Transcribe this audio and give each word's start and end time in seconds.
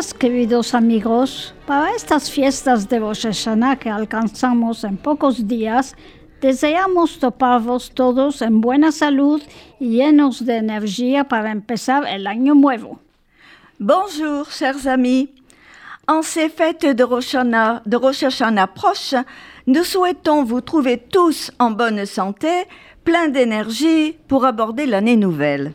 Queridos 0.00 0.74
amigos. 0.74 1.54
Para 1.66 1.94
estas 1.94 2.30
fiestas 2.30 2.88
de 2.88 2.98
Rosh 3.00 3.26
Hashanah 3.26 3.76
que 3.76 3.90
alcanzamos 3.90 4.82
en 4.82 4.96
pocos 4.96 5.46
días, 5.46 5.94
deseamos 6.40 7.18
toparvos 7.18 7.90
todos 7.90 8.40
en 8.40 8.62
buena 8.62 8.92
salud 8.92 9.42
y 9.78 9.98
llenos 9.98 10.46
de 10.46 10.56
energía 10.56 11.24
para 11.24 11.50
empezar 11.50 12.06
el 12.06 12.26
año 12.26 12.54
nuevo. 12.54 12.98
Bonjour, 13.78 14.46
chers 14.48 14.86
amis. 14.86 15.28
En 16.08 16.22
ces 16.22 16.48
fêtes 16.48 16.96
de 16.96 17.04
Rosh 17.04 17.34
Hashanah, 17.34 17.82
de 17.84 17.96
Rosh 17.98 18.24
Hashanah 18.24 18.68
proches, 18.68 19.16
nous 19.66 19.84
souhaitons 19.84 20.44
vous 20.44 20.62
trouver 20.62 20.96
tous 20.96 21.52
en 21.58 21.72
bonne 21.72 22.06
santé, 22.06 22.66
plein 23.04 23.28
d'énergie 23.28 24.16
pour 24.28 24.46
aborder 24.46 24.86
l'année 24.86 25.16
nouvelle. 25.16 25.74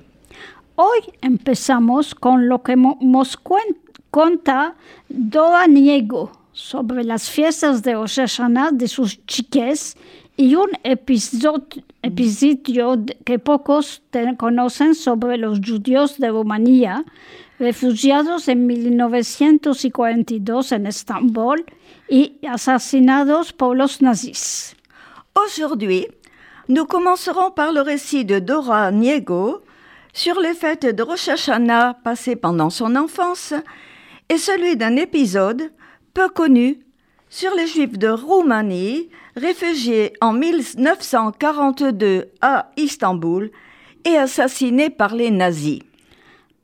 Hoy 0.78 1.00
empezamos 1.22 2.16
con 2.16 2.48
lo 2.48 2.64
que 2.64 2.76
nos 2.76 3.38
cuen- 3.38 3.78
cuenta 4.16 4.76
Dora 5.10 5.68
Niego 5.68 6.32
sobre 6.54 7.04
las 7.04 7.30
fiestas 7.30 7.84
de 7.84 7.96
Rosh 7.96 8.22
de 8.72 8.88
sus 8.88 9.20
chiques 9.26 9.98
y 10.38 10.56
un 10.56 10.70
episodio, 10.84 11.66
episodio 12.02 13.04
que 13.26 13.40
pocos 13.40 14.02
conocen 14.38 14.96
sobre 14.96 15.38
los 15.38 15.60
judíos 15.60 16.18
de 16.18 16.30
Rumanía, 16.30 17.04
refugiados 17.60 18.48
en 18.48 18.66
1942 18.66 20.72
en 20.72 20.88
Estambul 20.88 21.66
y 22.08 22.38
asesinados 22.48 23.52
por 23.52 23.76
los 23.76 24.02
nazis. 24.02 24.78
Aujourd'hui, 25.34 26.08
nous 26.70 26.86
commencerons 26.86 27.52
par 27.52 27.74
le 27.74 27.82
récit 27.82 28.24
de 28.24 28.40
Dora 28.40 28.92
Niego 28.92 29.62
sur 30.14 30.40
les 30.40 30.54
fêtes 30.54 30.86
de 30.86 31.04
Rosh 31.04 31.28
Hashanah 31.28 31.98
passées 32.02 32.38
pendant 32.38 32.70
son 32.70 32.96
enfance 32.96 33.54
et 34.30 34.38
celui 34.38 34.76
d'un 34.76 34.96
épisode 34.96 35.72
peu 36.14 36.30
connu 36.30 36.80
sur 37.30 37.54
les 37.56 37.68
Juifs 37.68 37.98
de 37.98 38.10
Roumanie 38.10 39.10
réfugiés 39.36 40.14
en 40.22 40.34
1942 40.34 42.32
à 42.42 42.72
Istanbul 42.78 43.52
et 44.06 44.18
assassinés 44.18 44.90
par 44.90 45.16
les 45.16 45.32
nazis. 45.32 45.82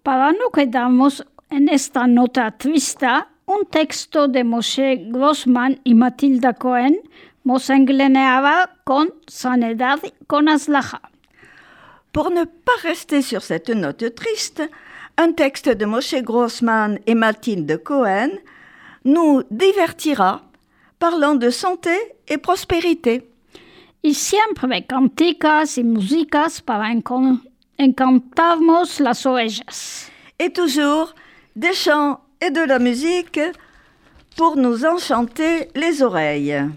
Para 0.03 0.31
no 0.31 0.49
quedarnos 0.49 1.23
en 1.51 1.67
esta 1.67 2.07
nota 2.07 2.51
triste, 2.51 3.05
un 3.47 3.65
texto 3.69 4.27
de 4.27 4.43
Moshe 4.43 4.97
Grossman 5.11 5.77
y 5.83 5.93
Matilda 5.93 6.53
Cohen 6.53 6.95
nos 7.43 7.69
engleneaba 7.69 8.69
con 8.83 9.09
sanidad 9.27 9.99
con 10.27 10.47
aslaja. 10.47 11.01
Pour 12.11 12.31
ne 12.31 12.45
pas 12.45 12.79
rester 12.81 13.21
sur 13.21 13.41
cette 13.41 13.69
note 13.69 14.15
triste, 14.15 14.63
un 15.21 15.33
texte 15.33 15.69
de 15.69 15.85
Moshe 15.85 16.15
Grossman 16.23 16.97
et 17.05 17.13
Mathilde 17.13 17.77
Cohen 17.83 18.31
nous 19.05 19.43
divertira 19.51 20.41
parlant 20.97 21.35
de 21.35 21.51
santé 21.51 21.95
et 22.27 22.39
prospérité. 22.39 23.29
Y 24.01 24.15
siempre 24.15 24.83
canticas 24.87 25.77
y 25.77 25.83
músicas 25.83 26.59
para 26.61 26.91
encantarnos 27.77 28.99
las 28.99 29.27
orejas. 29.27 30.09
Et 30.39 30.51
toujours 30.51 31.13
des 31.55 31.73
chants 31.73 32.19
et 32.41 32.49
de 32.49 32.61
la 32.61 32.79
musique 32.79 33.39
pour 34.35 34.55
nous 34.55 34.85
enchanter 34.85 35.67
les 35.75 36.01
oreilles. 36.01 36.67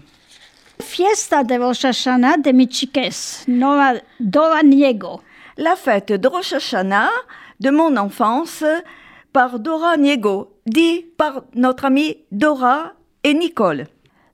Fiesta 0.79 1.43
de 1.43 1.55
Rosh 1.55 1.85
Hashanah 1.85 2.37
de 2.37 2.51
mi 2.51 2.67
chiques, 2.69 3.47
Nora 3.47 3.95
Dora 4.19 4.61
Niego. 4.61 5.21
La 5.57 5.75
fête 5.75 6.11
de 6.11 6.27
Rosh 6.27 6.53
Hashanah 6.53 7.09
de 7.59 7.69
mon 7.69 7.97
enfance 7.97 8.63
par 9.33 9.59
Dora 9.59 9.97
Niego, 9.97 10.53
dit 10.65 11.05
par 11.17 11.43
notre 11.53 11.85
amie 11.85 12.17
Dora 12.31 12.93
et 13.23 13.33
Nicole. 13.33 13.87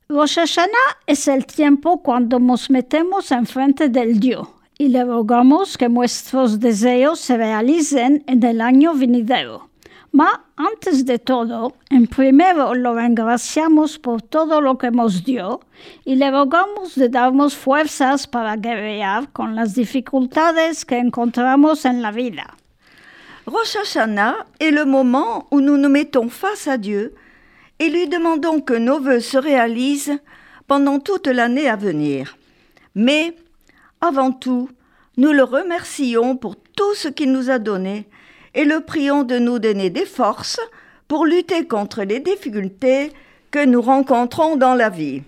Rosh 0.10 0.36
Hashanah 0.36 0.98
es 1.08 1.28
el 1.28 1.46
tiempo 1.46 2.04
cuando 2.04 2.38
nos 2.40 2.70
metemos 2.70 3.32
enfrente 3.32 3.90
del 3.90 4.20
Dios 4.20 4.48
y 4.78 4.90
le 4.90 5.04
rogamos 5.04 5.78
que 5.78 5.88
nuestros 5.88 6.60
deseos 6.60 7.20
se 7.20 7.38
realicen 7.38 8.24
en 8.28 8.44
el 8.44 8.62
año 8.62 8.94
venidero. 8.94 9.70
Ma, 10.12 10.44
antes 10.58 11.06
de 11.06 11.20
todo, 11.20 11.76
en 11.90 12.08
primero 12.08 12.76
lo 12.76 13.00
engraciamos 13.00 13.98
por 13.98 14.22
todo 14.22 14.60
lo 14.60 14.78
que 14.78 14.92
nos 14.92 15.24
dio 15.24 15.62
y 16.04 16.16
le 16.16 16.30
rogamos 16.30 16.96
de 16.96 17.08
darnos 17.08 17.56
fuerzas 17.56 18.28
para 18.28 18.58
guerrear 18.58 19.32
con 19.32 19.56
las 19.56 19.74
dificultades 19.74 20.84
que 20.84 20.98
encontramos 20.98 21.86
en 21.86 22.02
la 22.02 22.12
vida. 22.12 22.58
Rosh 23.48 23.76
Hashanah 23.76 24.46
est 24.60 24.70
le 24.70 24.86
moment 24.86 25.48
où 25.50 25.62
nous 25.62 25.78
nous 25.78 25.90
mettons 25.90 26.30
face 26.30 26.68
à 26.68 26.78
Dieu 26.78 27.16
et 27.80 27.90
lui 27.90 28.08
demandons 28.08 28.62
que 28.62 28.76
nos 28.76 29.00
vœux 29.00 29.20
se 29.20 29.38
réalisent 29.38 30.20
pendant 30.68 31.00
toute 31.00 31.26
l'année 31.26 31.68
à 31.68 31.76
venir. 31.76 32.38
Mais, 32.94 33.36
avant 34.00 34.32
tout, 34.32 34.70
nous 35.18 35.32
le 35.32 35.44
remercions 35.44 36.38
pour 36.38 36.56
tout 36.56 36.94
ce 36.94 37.08
qu'il 37.08 37.32
nous 37.32 37.50
a 37.50 37.58
donné 37.58 38.08
et 38.54 38.64
le 38.64 38.82
prions 38.82 39.24
de 39.24 39.40
nous 39.40 39.58
donner 39.58 39.90
des 39.90 40.06
forces 40.06 40.60
pour 41.08 41.26
lutter 41.26 41.66
contre 41.66 42.04
les 42.04 42.20
difficultés 42.20 43.12
que 43.50 43.66
nous 43.66 43.82
rencontrons 43.82 44.56
dans 44.56 44.76
la 44.76 44.90
vie. 44.90 45.24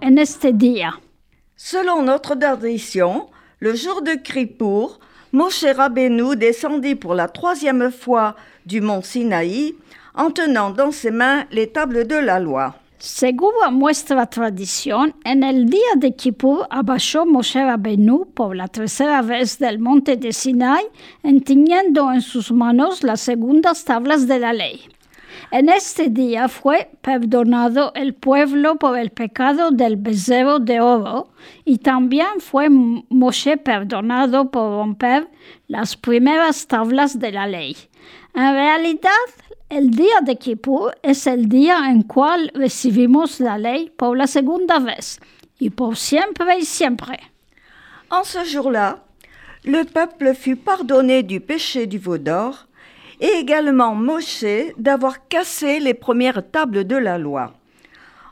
En 0.00 0.18
este 0.18 0.52
día. 0.52 1.00
Selon 1.56 2.02
notre 2.02 2.36
tradition, 2.36 3.26
le 3.60 3.74
jour 3.74 4.02
de 4.02 4.14
Kippour, 4.14 5.00
Moshe 5.32 5.64
Rabbeinu 5.64 6.36
descendit 6.36 6.94
pour 6.94 7.14
la 7.14 7.28
troisième 7.28 7.90
fois 7.90 8.36
du 8.66 8.80
mont 8.80 9.02
Sinaï 9.02 9.74
en 10.14 10.30
tenant 10.30 10.70
dans 10.70 10.92
ses 10.92 11.10
mains 11.10 11.46
les 11.50 11.68
tables 11.68 12.06
de 12.06 12.16
la 12.16 12.38
loi. 12.38 12.74
Según 12.98 13.52
nuestra 13.72 14.26
tradición, 14.26 15.12
en 15.24 15.42
el 15.42 15.66
día 15.66 15.94
de 15.96 16.14
Kippur 16.14 16.66
abajó 16.70 17.26
Moshe 17.26 17.56
Rabbeinu 17.56 18.24
por 18.34 18.54
la 18.56 18.68
tercera 18.68 19.20
vez 19.20 19.58
del 19.58 19.78
monte 19.78 20.16
de 20.16 20.32
Sinai, 20.32 20.84
entiñendo 21.22 22.10
en 22.12 22.22
sus 22.22 22.50
manos 22.50 23.02
las 23.02 23.20
segundas 23.20 23.84
tablas 23.84 24.26
de 24.26 24.38
la 24.38 24.52
ley. 24.52 24.93
En 25.54 25.68
este 25.68 26.08
día 26.08 26.48
fue 26.48 26.90
perdonado 27.00 27.92
el 27.94 28.12
pueblo 28.12 28.74
por 28.74 28.98
el 28.98 29.10
pecado 29.10 29.70
del 29.70 29.94
becerro 29.94 30.58
de 30.58 30.80
oro 30.80 31.28
y 31.64 31.78
también 31.78 32.40
fue 32.40 32.68
Moshe 32.68 33.56
perdonado 33.56 34.50
por 34.50 34.72
romper 34.72 35.28
las 35.68 35.96
primeras 35.96 36.66
tablas 36.66 37.20
de 37.20 37.30
la 37.30 37.46
ley. 37.46 37.76
En 38.34 38.52
realidad, 38.52 39.26
el 39.68 39.90
día 39.90 40.22
de 40.22 40.34
Kippur 40.38 40.98
es 41.04 41.24
el 41.28 41.48
día 41.48 41.88
en 41.88 42.02
cual 42.02 42.50
recibimos 42.52 43.38
la 43.38 43.56
ley 43.56 43.92
por 43.96 44.18
la 44.18 44.26
segunda 44.26 44.80
vez 44.80 45.20
y 45.60 45.70
por 45.70 45.96
siempre 45.96 46.58
y 46.58 46.64
siempre. 46.64 47.20
En 48.10 48.24
ce 48.24 48.44
jour-là, 48.44 49.04
le 49.62 49.84
peuple 49.84 50.34
fut 50.34 50.56
pardonné 50.56 51.22
du 51.22 51.38
péché 51.38 51.86
du 51.86 52.00
veau 52.00 52.18
d'or 52.18 52.66
et 53.20 53.38
également 53.38 53.94
Moshe 53.94 54.44
d'avoir 54.76 55.28
cassé 55.28 55.80
les 55.80 55.94
premières 55.94 56.50
tables 56.50 56.84
de 56.84 56.96
la 56.96 57.18
loi. 57.18 57.52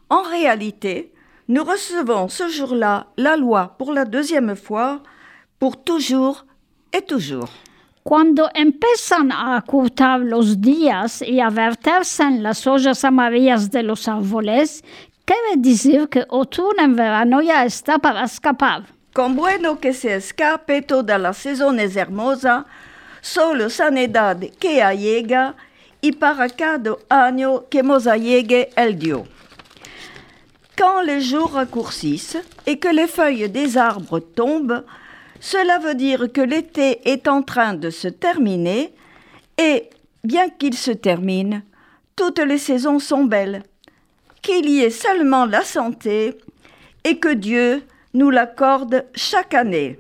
En 0.09 0.23
réalité, 0.23 1.13
nous 1.49 1.65
recevons 1.65 2.29
ce 2.29 2.49
jour-là 2.49 3.07
la 3.17 3.37
loi 3.37 3.75
pour 3.79 3.93
la 3.93 4.05
deuxième 4.05 4.57
fois, 4.57 5.03
pour 5.59 5.83
toujours 5.83 6.45
et 6.93 7.03
toujours. 7.03 7.49
Cuando 8.05 8.49
empiezan 8.55 9.31
a 9.31 9.57
acortar 9.57 10.19
los 10.19 10.61
días 10.61 11.23
y 11.23 11.41
a 11.41 11.51
verterse 11.51 12.21
en 12.21 12.43
las 12.43 12.67
ollas 12.67 13.05
amarillas 13.05 13.71
de 13.71 13.83
los 13.85 14.09
árboles, 14.09 14.83
quiere 15.25 15.57
decir 15.57 16.09
que 16.09 16.25
otoño 16.29 16.83
en 16.83 16.97
verano 16.97 17.41
ya 17.43 17.65
está 17.65 17.99
para 17.99 18.25
escapar. 18.25 18.83
Con 19.13 19.37
bueno 19.37 19.79
que 19.79 19.93
se 19.93 20.17
escape 20.17 20.83
toda 20.83 21.19
la 21.19 21.33
saison 21.33 21.79
es 21.79 21.95
hermosa, 21.95 22.67
solo 23.23 23.71
sanidad 23.71 24.39
que 24.61 24.83
llega 24.95 25.55
y 26.03 26.13
para 26.13 26.51
cada 26.51 26.97
año 27.09 27.65
que 27.71 27.83
mosa 27.83 28.17
llegue 28.19 28.71
el 28.77 28.99
dio. 28.99 29.25
Quand 30.77 31.03
les 31.03 31.21
jours 31.21 31.53
raccourcissent 31.53 32.39
et 32.67 32.79
que 32.79 32.89
les 32.89 33.07
feuilles 33.07 33.49
des 33.49 33.79
arbres 33.79 34.19
tombent, 34.19 34.85
cela 35.39 35.79
veut 35.79 35.95
dire 35.95 36.33
que 36.33 36.41
l'été 36.41 37.09
est 37.09 37.29
en 37.29 37.43
train 37.43 37.75
de 37.75 37.91
se 37.91 38.09
terminer 38.09 38.93
et, 39.59 39.91
bien 40.25 40.49
qu'il 40.49 40.75
se 40.75 40.91
termine, 40.91 41.63
toutes 42.17 42.41
les 42.41 42.59
saisons 42.59 42.99
sont 42.99 43.25
belles, 43.25 43.63
qu'il 44.41 44.69
y 44.69 44.81
ait 44.81 44.91
seulement 44.91 45.47
la 45.47 45.63
santé 45.63 46.39
et 47.05 47.19
que 47.19 47.33
Dieu 47.33 47.83
nous 48.15 48.31
l'accorde 48.31 49.05
chaque 49.15 49.55
année. 49.55 49.99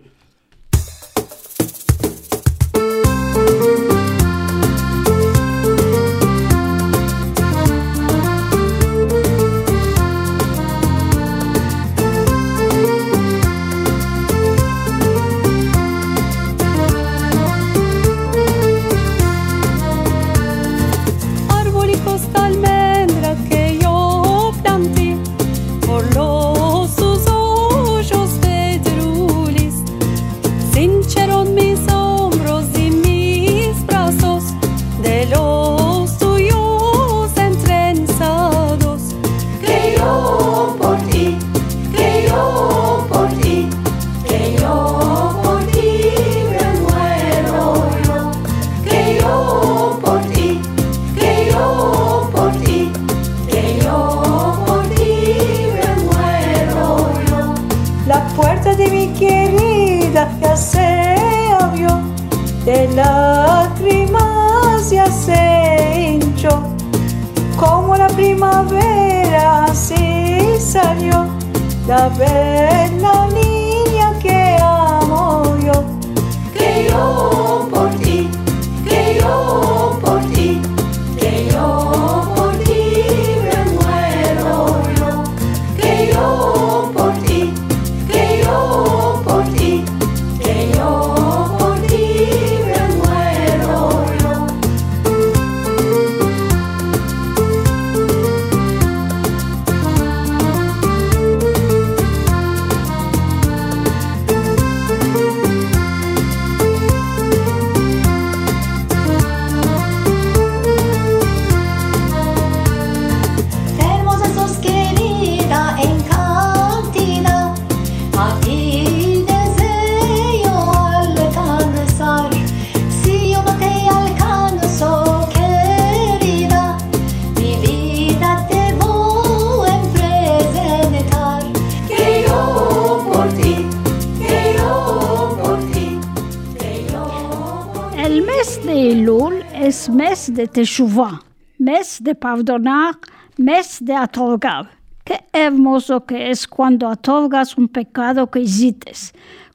De 140.43 140.49
Teshuvah, 140.49 141.23
mes 141.59 142.03
de 142.03 142.17
perdonar, 142.17 142.99
mes 143.37 143.79
de 143.81 143.97
otorgar. 143.97 144.71
Qué 145.05 145.21
hermoso 145.33 146.05
que 146.05 146.31
es 146.31 146.49
cuando 146.49 146.89
otorgas 146.89 147.57
un 147.57 147.69
pecado 147.69 148.29
que 148.29 148.41
hiciste, 148.41 148.93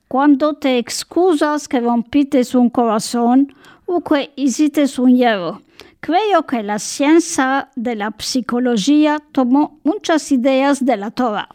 cuando 0.07 0.53
te 0.53 0.77
excusas 0.77 1.67
que 1.67 1.81
rompites 1.81 2.55
un 2.55 2.69
corazón 2.69 3.53
o 3.85 3.99
que 3.99 4.31
hiciste 4.37 4.85
un 4.97 5.13
hierro. 5.17 5.61
Creo 5.99 6.47
que 6.47 6.63
la 6.63 6.79
ciencia 6.79 7.69
de 7.75 7.95
la 7.95 8.15
psicología 8.17 9.19
tomó 9.33 9.81
muchas 9.83 10.31
ideas 10.31 10.85
de 10.85 10.95
la 10.95 11.11
Torah, 11.11 11.49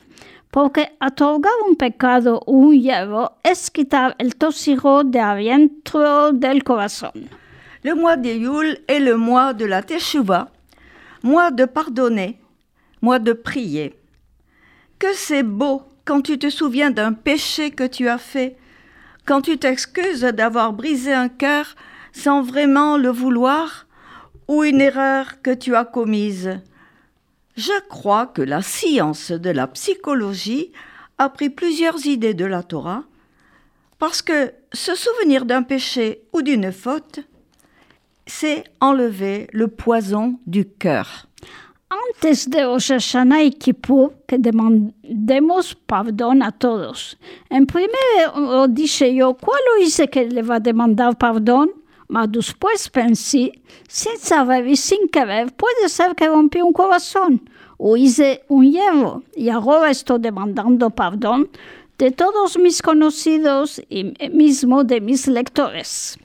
porque 0.50 0.92
otorgar 1.00 1.54
un 1.66 1.76
pecado 1.76 2.42
o 2.44 2.52
un 2.52 2.78
hierro 2.78 3.32
es 3.42 3.70
quitar 3.70 4.14
el 4.18 4.36
tóxico 4.36 5.04
de 5.04 5.20
adentro 5.20 6.32
del 6.32 6.62
corazón. 6.62 7.41
Le 7.84 7.94
mois 7.94 8.16
de 8.16 8.28
Yule 8.28 8.78
est 8.86 9.00
le 9.00 9.16
mois 9.16 9.54
de 9.54 9.64
la 9.64 9.82
Teshuvah, 9.82 10.52
mois 11.24 11.50
de 11.50 11.64
pardonner, 11.64 12.38
mois 13.00 13.18
de 13.18 13.32
prier. 13.32 13.94
Que 15.00 15.12
c'est 15.14 15.42
beau 15.42 15.82
quand 16.04 16.22
tu 16.22 16.38
te 16.38 16.48
souviens 16.48 16.92
d'un 16.92 17.12
péché 17.12 17.72
que 17.72 17.86
tu 17.86 18.08
as 18.08 18.18
fait, 18.18 18.56
quand 19.26 19.40
tu 19.40 19.58
t'excuses 19.58 20.22
d'avoir 20.22 20.72
brisé 20.72 21.12
un 21.12 21.28
cœur 21.28 21.74
sans 22.12 22.42
vraiment 22.42 22.96
le 22.96 23.08
vouloir, 23.08 23.86
ou 24.46 24.64
une 24.64 24.80
erreur 24.80 25.42
que 25.42 25.52
tu 25.52 25.74
as 25.74 25.84
commise. 25.84 26.60
Je 27.56 27.72
crois 27.88 28.26
que 28.26 28.42
la 28.42 28.62
science 28.62 29.30
de 29.32 29.50
la 29.50 29.66
psychologie 29.66 30.72
a 31.18 31.28
pris 31.28 31.50
plusieurs 31.50 32.06
idées 32.06 32.34
de 32.34 32.44
la 32.44 32.62
Torah 32.62 33.04
parce 33.98 34.22
que 34.22 34.52
se 34.72 34.94
souvenir 34.94 35.44
d'un 35.44 35.62
péché 35.62 36.22
ou 36.32 36.42
d'une 36.42 36.72
faute, 36.72 37.20
c'est 38.26 38.64
enlever 38.80 39.48
le 39.52 39.68
poison 39.68 40.38
du 40.46 40.64
cœur. 40.64 41.26
Antes 41.90 42.48
de 42.48 42.64
Rosh 42.64 42.90
Hashanah 42.90 43.42
y 43.42 43.50
Kippur, 43.50 44.12
que 44.26 44.38
demandemos 44.38 45.74
perdón 45.86 46.42
a 46.42 46.50
todos. 46.50 47.18
En 47.50 47.66
primero 47.66 48.66
dije 48.68 49.14
yo, 49.14 49.34
¿cuál 49.34 49.60
hice 49.80 50.08
que 50.08 50.24
le 50.24 50.42
va 50.42 50.56
a 50.56 50.60
demandar 50.60 51.16
perdón? 51.18 51.70
Mas 52.08 52.30
después 52.30 52.88
pensé, 52.88 53.52
sin 53.88 54.18
saber 54.18 54.66
y 54.66 54.76
sin 54.76 55.08
querer, 55.08 55.52
puede 55.54 55.88
ser 55.88 56.14
que 56.14 56.28
rompí 56.28 56.60
un 56.60 56.72
corazón 56.72 57.48
o 57.78 57.96
hice 57.96 58.42
un 58.48 58.70
hierro 58.70 59.22
y 59.34 59.48
ahora 59.48 59.90
estoy 59.90 60.18
demandando 60.20 60.90
perdón 60.90 61.50
de 61.98 62.10
todos 62.10 62.58
mis 62.58 62.80
conocidos 62.80 63.82
y 63.88 64.14
mismo 64.30 64.82
de 64.82 65.00
mis 65.00 65.26
lectores. 65.26 66.18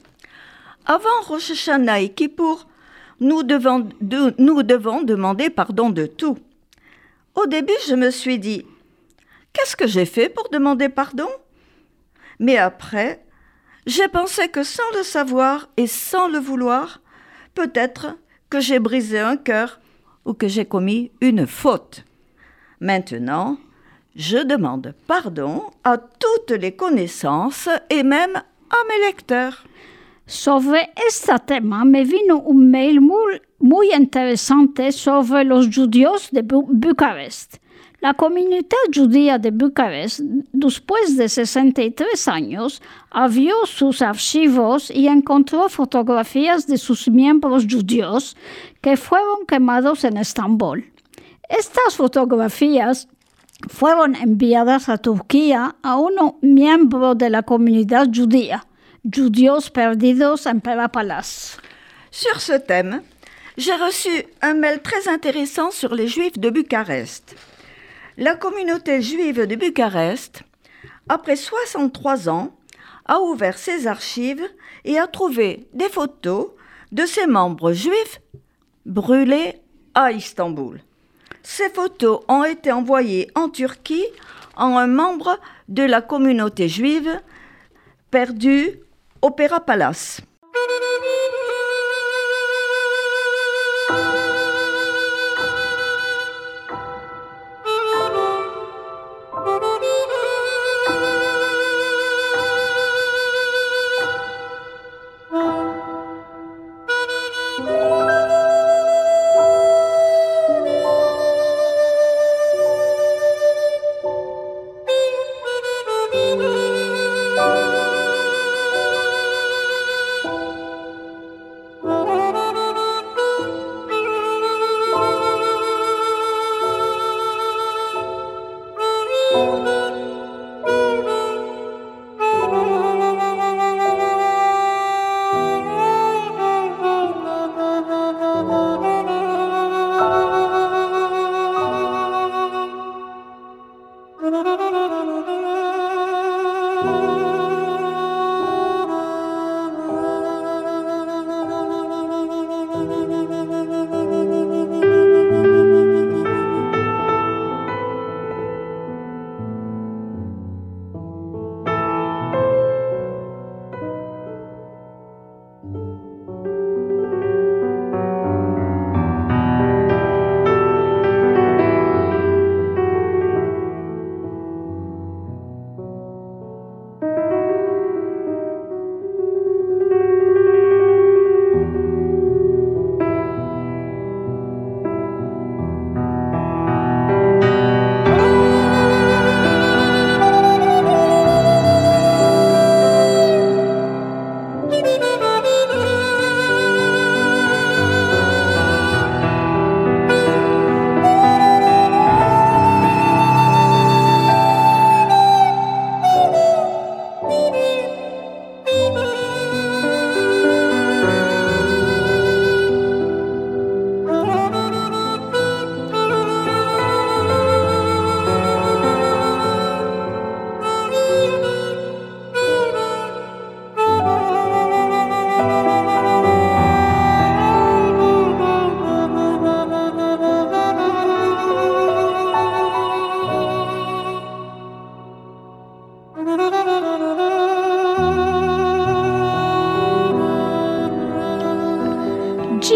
Avant 0.89 1.21
Rosh 1.27 1.51
Hashanah 1.51 1.99
et 1.99 2.09
Kippour, 2.13 2.65
nous 3.19 3.43
devons, 3.43 3.89
de- 3.99 4.33
nous 4.37 4.63
devons 4.63 5.01
demander 5.01 5.49
pardon 5.49 5.89
de 5.89 6.05
tout. 6.05 6.37
Au 7.35 7.45
début, 7.45 7.73
je 7.89 7.93
me 7.95 8.09
suis 8.09 8.39
dit, 8.39 8.65
qu'est-ce 9.51 9.75
que 9.75 9.85
j'ai 9.85 10.05
fait 10.05 10.29
pour 10.29 10.47
demander 10.49 10.87
pardon? 10.87 11.27
Mais 12.39 12.55
après, 12.57 13.25
j'ai 13.85 14.07
pensé 14.07 14.47
que 14.47 14.63
sans 14.63 14.89
le 14.95 15.03
savoir 15.03 15.67
et 15.75 15.87
sans 15.87 16.29
le 16.29 16.39
vouloir, 16.39 17.01
peut-être 17.53 18.15
que 18.49 18.61
j'ai 18.61 18.79
brisé 18.79 19.19
un 19.19 19.35
cœur 19.35 19.81
ou 20.23 20.33
que 20.33 20.47
j'ai 20.47 20.65
commis 20.65 21.11
une 21.19 21.47
faute. 21.47 22.05
Maintenant, 22.79 23.57
je 24.15 24.37
demande 24.37 24.93
pardon 25.05 25.63
à 25.83 25.97
toutes 25.97 26.51
les 26.51 26.71
connaissances 26.75 27.67
et 27.89 28.03
même 28.03 28.35
à 28.69 28.77
mes 28.89 29.05
lecteurs. 29.05 29.65
Sobre 30.27 30.91
este 31.07 31.33
tema 31.45 31.85
me 31.85 32.03
vino 32.03 32.39
un 32.39 32.69
mail 32.69 32.99
muy, 32.99 33.93
interesante 33.93 34.91
sobre 34.91 35.45
los 35.45 35.73
judíos 35.73 36.27
de 36.31 36.43
Bu- 36.43 36.67
Bucarest. 36.67 37.55
La 38.01 38.13
comunidad 38.13 38.67
judía 38.93 39.39
de 39.39 39.51
Bucarest, 39.51 40.19
después 40.51 41.15
de 41.15 41.29
63 41.29 42.27
años, 42.27 42.81
abrió 43.09 43.65
sus 43.65 44.01
archivos 44.01 44.91
y 44.91 45.07
encontró 45.07 45.69
fotografías 45.69 46.67
de 46.67 46.77
sus 46.77 47.07
miembros 47.09 47.65
judíos 47.65 48.35
que 48.81 48.97
fueron 48.97 49.45
quemados 49.47 50.03
en 50.03 50.17
Estambul. 50.17 50.91
Estas 51.47 51.95
fotografías 51.95 53.07
fueron 53.69 54.13
enviadas 54.15 54.89
a 54.89 54.97
Turquía 54.97 55.77
a 55.81 55.95
un 55.95 56.35
miembro 56.41 57.15
de 57.15 57.29
la 57.29 57.43
comunidad 57.43 58.09
judía, 58.13 58.67
judíos 59.05 59.69
perdidos 59.69 60.45
en 60.47 60.59
Perapalas. 60.59 61.57
Sur 62.11 62.41
ce 62.41 62.53
thème, 62.53 63.01
j'ai 63.57 63.73
reçu 63.73 64.09
un 64.41 64.53
mail 64.53 64.81
très 64.81 65.07
intéressant 65.07 65.71
sur 65.71 65.95
les 65.95 66.07
Juifs 66.07 66.37
de 66.37 66.49
Bucarest. 66.49 67.35
La 68.17 68.35
communauté 68.35 69.01
juive 69.01 69.45
de 69.45 69.55
Bucarest, 69.55 70.43
après 71.09 71.35
63 71.35 72.29
ans, 72.29 72.55
a 73.05 73.19
ouvert 73.19 73.57
ses 73.57 73.87
archives 73.87 74.47
et 74.83 74.97
a 74.97 75.07
trouvé 75.07 75.67
des 75.73 75.89
photos 75.89 76.49
de 76.91 77.05
ses 77.05 77.27
membres 77.27 77.73
juifs 77.73 78.21
brûlés 78.85 79.55
à 79.93 80.11
Istanbul. 80.11 80.81
Ces 81.43 81.69
photos 81.69 82.21
ont 82.27 82.43
été 82.43 82.71
envoyées 82.71 83.29
en 83.35 83.49
Turquie 83.49 84.05
en 84.55 84.75
un 84.75 84.87
membre 84.87 85.39
de 85.69 85.83
la 85.83 86.01
communauté 86.01 86.67
juive 86.67 87.21
perdu 88.11 88.79
au 89.27 89.31
Pera 89.31 89.59
Palace. 89.59 90.21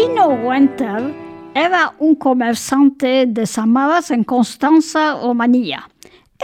Gino 0.02 0.26
Winter 0.26 1.14
era 1.54 1.94
un 2.00 2.16
comerciante 2.16 3.24
de 3.24 3.46
Samaras 3.46 4.10
en 4.10 4.24
Constanza, 4.24 5.20
Rumanía. 5.22 5.88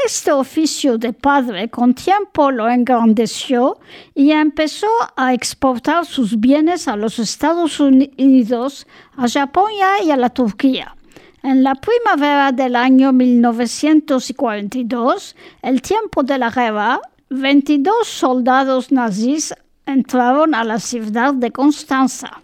Este 0.07 0.31
oficio 0.31 0.97
de 0.97 1.13
padre 1.13 1.69
con 1.69 1.93
tiempo 1.93 2.53
lo 2.53 2.69
engrandeció 2.69 3.81
y 4.15 4.31
empezó 4.31 4.87
a 5.17 5.35
exportar 5.35 6.07
sus 6.07 6.39
bienes 6.39 6.87
a 6.87 6.95
los 6.95 7.19
Estados 7.19 7.81
Unidos, 7.81 8.87
a 9.17 9.29
Japón 9.29 9.73
y 10.05 10.13
a 10.13 10.17
la 10.17 10.31
Turquía. 10.31 10.95
En 11.43 11.65
la 11.65 11.75
primavera 11.75 12.53
del 12.53 12.77
año 12.77 13.13
1942, 13.13 15.35
el 15.63 15.83
tiempo 15.83 16.23
de 16.23 16.39
la 16.39 16.51
guerra, 16.51 17.01
22 17.31 18.07
soldados 18.07 18.93
nazis 18.93 19.53
entraron 19.85 20.55
a 20.55 20.63
la 20.63 20.79
ciudad 20.79 21.35
de 21.35 21.51
Constanza. 21.51 22.41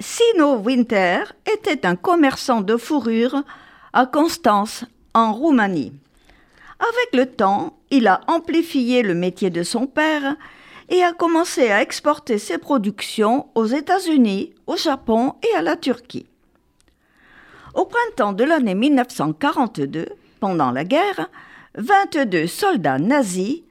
Sino 0.00 0.58
Winter 0.58 1.24
était 1.52 1.84
un 1.84 1.96
commerçant 1.96 2.60
de 2.60 2.76
fourrure 2.76 3.42
à 3.92 4.06
Constance, 4.06 4.84
en 5.12 5.32
Roumanie. 5.32 5.92
Avec 6.78 7.14
le 7.14 7.26
temps, 7.26 7.76
il 7.90 8.06
a 8.06 8.20
amplifié 8.28 9.02
le 9.02 9.14
métier 9.14 9.50
de 9.50 9.64
son 9.64 9.86
père 9.86 10.36
et 10.88 11.02
a 11.02 11.12
commencé 11.12 11.70
à 11.70 11.82
exporter 11.82 12.38
ses 12.38 12.58
productions 12.58 13.48
aux 13.56 13.66
États-Unis, 13.66 14.54
au 14.68 14.76
Japon 14.76 15.34
et 15.42 15.56
à 15.56 15.62
la 15.62 15.74
Turquie. 15.74 16.26
Au 17.74 17.84
printemps 17.84 18.32
de 18.32 18.44
l'année 18.44 18.76
1942, 18.76 20.06
pendant 20.38 20.70
la 20.70 20.84
guerre, 20.84 21.28
22 21.74 22.46
soldats 22.46 22.98
nazis 22.98 23.62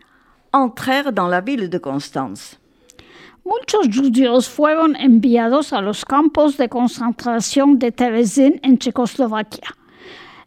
entrèrent 0.52 1.14
dans 1.14 1.28
la 1.28 1.40
ville 1.40 1.70
de 1.70 1.78
Constance. 1.78 2.60
Muchos 3.52 3.96
judíos 3.96 4.50
fueron 4.50 4.98
enviados 4.98 5.72
a 5.72 5.80
los 5.80 6.04
campos 6.04 6.58
de 6.58 6.68
concentración 6.68 7.80
de 7.80 7.94
Terezín 7.94 8.60
en 8.62 8.78
Checoslovaquia. 8.78 9.70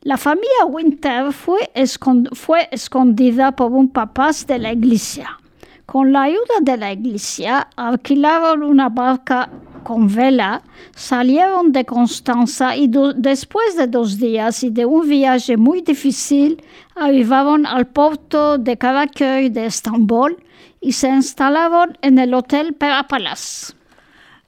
La 0.03 0.19
familia 0.19 0.67
Winter 0.69 1.33
fue, 1.33 1.71
escon- 1.75 2.29
fue 2.35 2.69
escondida 2.71 3.53
por 3.53 3.73
un 3.73 3.89
papás 3.89 4.47
de 4.47 4.59
la 4.59 4.73
iglesia. 4.75 5.39
Con 5.87 6.13
la 6.13 6.25
ayuda 6.25 6.57
de 6.61 6.77
la 6.77 6.93
iglesia, 6.93 7.69
alquilaron 7.75 8.63
una 8.63 8.91
barca 8.91 9.49
con 9.83 10.15
vela, 10.15 10.61
salieron 10.95 11.73
de 11.73 11.87
Constanza 11.87 12.77
y 12.77 12.91
después 13.17 13.77
de 13.79 13.87
dos 13.87 14.19
días 14.19 14.63
y 14.63 14.69
de 14.69 14.85
un 14.85 15.09
viaje 15.09 15.57
muy 15.57 15.81
difícil, 15.81 16.63
arribaron 16.95 17.65
al 17.65 17.87
puerto 17.87 18.59
de 18.59 18.77
Karaköy 18.77 19.49
de 19.49 19.65
Estambul 19.65 20.37
y 20.83 20.93
se 20.93 21.09
instalaron 21.09 21.97
en 22.03 22.19
el 22.19 22.35
Hotel 22.35 22.73
Perapalas. 22.73 23.75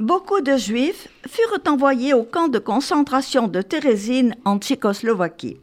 Beaucoup 0.01 0.41
de 0.41 0.57
Juifs 0.57 1.09
furent 1.29 1.61
envoyés 1.67 2.15
au 2.15 2.25
camp 2.25 2.49
de 2.49 2.59
concentration 2.59 3.49
de 3.49 3.63
Térésine 3.63 4.35
en 4.45 4.59
Tchécoslovaquie. 4.59 5.61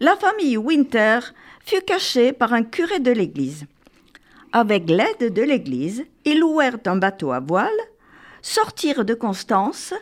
La 0.00 0.16
famille 0.16 0.56
Winter 0.56 1.20
fut 1.64 1.80
cachée 1.82 2.32
par 2.32 2.52
un 2.52 2.62
curé 2.62 2.98
de 2.98 3.10
l'église. 3.10 3.64
Avec 4.52 4.88
l'aide 4.88 5.32
de 5.32 5.42
l'église, 5.42 6.04
ils 6.24 6.40
louèrent 6.40 6.78
un 6.86 6.96
bateau 6.96 7.32
à 7.32 7.40
voile, 7.40 7.68
sortirent 8.42 9.04
de 9.04 9.14
Constance 9.14 9.94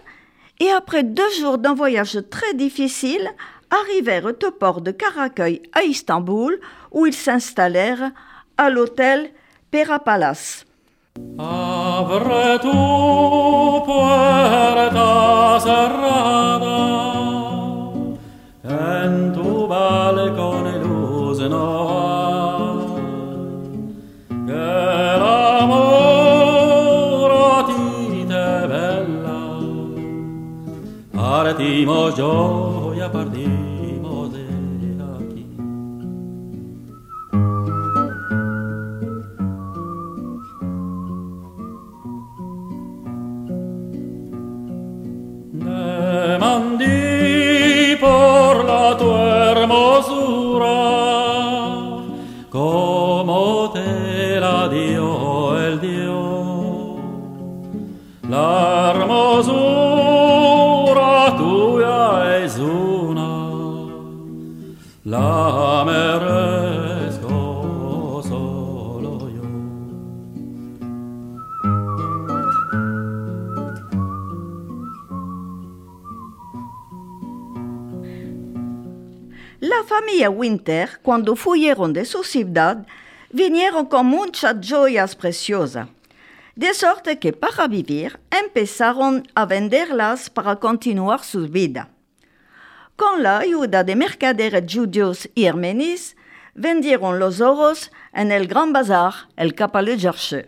et 0.59 0.71
après 0.71 1.03
deux 1.03 1.31
jours 1.39 1.59
d'un 1.59 1.75
voyage 1.75 2.19
très 2.31 2.55
difficile, 2.55 3.29
arrivèrent 3.71 4.27
au 4.27 4.51
port 4.51 4.81
de 4.81 4.91
Karaköy 4.91 5.63
à 5.73 5.83
Istanbul 5.83 6.59
où 6.93 7.07
ils 7.07 7.15
s'installèrent 7.15 8.13
à 8.57 8.71
l'hôtel 8.71 9.31
Perapalas. 9.71 10.67
Abre 11.39 12.59
tu 12.61 12.73
puerta 13.87 15.61
cerrada 15.61 16.77
en 18.69 19.33
tu 19.33 19.67
balcone 19.67 20.79
luz 20.79 21.39
no 21.49 21.67
hay 22.01 22.77
que 24.47 24.67
l'amor 25.23 26.13
a 27.57 27.59
ti 27.69 28.25
te 28.31 28.49
bella 28.73 29.41
partimos 31.13 32.09
gioia 32.17 33.09
partimos 33.11 33.56
la 65.07 65.85
yo. 67.23 67.93
La 79.61 79.85
familia 79.85 80.29
Winter, 80.29 80.99
cuando 81.03 81.37
fueron 81.37 81.93
de 81.93 82.05
su 82.05 82.25
ciudad, 82.25 82.85
vinieron 83.31 83.87
con 83.87 84.07
muchas 84.07 84.57
joyas 84.69 85.15
preciosas, 85.15 85.87
de 86.57 86.75
sorte 86.75 87.21
que 87.21 87.33
para 87.33 87.69
vivir 87.69 88.19
empezaron 88.29 89.23
a 89.37 89.47
venderlas 89.47 90.29
para 90.31 90.57
continuar 90.57 91.23
su 91.23 91.47
vida. 91.47 91.91
Con 92.97 93.23
la 93.23 93.41
ayuda 93.41 93.85
de 93.85 93.95
mercaderes 93.95 94.65
judíos 94.73 95.29
y 95.35 95.45
armenios, 95.45 96.17
vendieron 96.55 97.19
los 97.19 97.43
oros 97.43 97.91
en 98.15 98.33
el 98.33 98.47
Gran 98.47 98.73
Bazar, 98.73 99.29
el 99.37 99.55
Kapale 99.55 99.99
Jarche. 99.99 100.47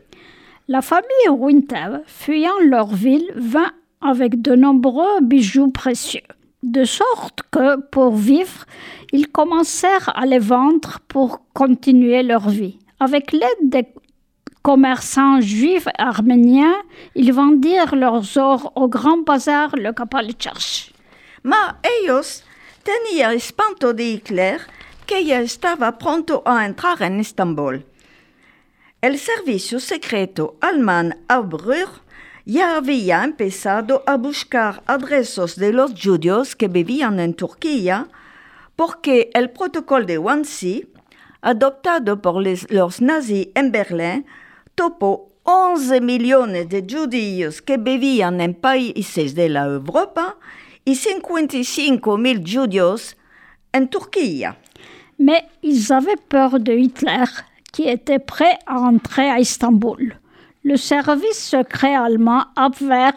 La 0.66 0.80
famille 0.80 1.28
Winter, 1.28 2.00
fuyant 2.06 2.58
leur 2.62 2.86
ville, 2.86 3.30
vint 3.36 3.72
avec 4.00 4.40
de 4.40 4.54
nombreux 4.54 5.20
bijoux 5.20 5.70
précieux, 5.70 6.22
de 6.62 6.84
sorte 6.84 7.42
que, 7.50 7.76
pour 7.90 8.16
vivre, 8.16 8.64
ils 9.12 9.28
commencèrent 9.28 10.10
à 10.16 10.24
les 10.24 10.38
vendre 10.38 11.00
pour 11.06 11.42
continuer 11.52 12.22
leur 12.22 12.48
vie. 12.48 12.78
Avec 12.98 13.32
l'aide 13.32 13.64
des 13.64 13.88
commerçants 14.62 15.42
juifs 15.42 15.88
arméniens, 15.98 16.76
ils 17.14 17.32
vendirent 17.34 17.94
leurs 17.94 18.38
ors 18.38 18.72
au 18.74 18.88
grand 18.88 19.18
bazar, 19.18 19.76
le 19.76 19.92
Kapalitcharch. 19.92 20.94
Ma 21.48 21.78
ellos 21.82 22.44
tenían 22.82 23.32
espanto 23.34 23.94
de 23.94 24.04
Hitler 24.04 24.60
que 25.06 25.24
ya 25.24 25.40
estaba 25.40 25.96
pronto 25.96 26.42
a 26.44 26.66
entrar 26.66 27.00
en 27.02 27.20
Estambul. 27.20 27.86
El 29.00 29.18
servicio 29.18 29.80
secreto 29.80 30.56
alemán 30.60 31.16
Abruch 31.26 32.02
ya 32.44 32.76
había 32.76 33.24
empezado 33.24 34.02
a 34.06 34.18
buscar 34.18 34.82
adresos 34.84 35.56
de 35.56 35.72
los 35.72 35.92
judíos 35.98 36.54
que 36.54 36.68
vivían 36.68 37.18
en 37.18 37.32
Turquía 37.32 38.08
porque 38.76 39.30
el 39.32 39.48
protocolo 39.48 40.04
de 40.04 40.18
Wannsee, 40.18 40.86
adoptado 41.40 42.20
por 42.20 42.42
les- 42.42 42.70
los 42.70 43.00
nazis 43.00 43.48
en 43.54 43.72
Berlín, 43.72 44.26
topó 44.74 45.32
11 45.44 46.02
millones 46.02 46.68
de 46.68 46.84
judíos 46.86 47.62
que 47.62 47.78
vivían 47.78 48.42
en 48.42 48.52
países 48.54 49.34
de 49.34 49.48
la 49.48 49.64
Europa 49.64 50.36
y 50.88 50.94
55 50.94 52.06
mil 52.18 52.46
judíos 52.46 53.14
en 53.74 53.86
Turquía. 53.86 54.56
Mais 55.18 55.42
ils 55.62 55.92
avaient 55.92 56.16
peur 56.30 56.58
de 56.58 56.72
Hitler, 56.72 57.24
qui 57.72 57.82
était 57.82 58.18
prêt 58.18 58.58
à 58.66 58.80
entrer 58.80 59.28
à 59.28 59.38
Istanbul. 59.38 60.16
Le 60.64 60.76
service 60.76 61.50
secret 61.50 61.94
allemand 61.94 62.44
Abwehr 62.56 63.12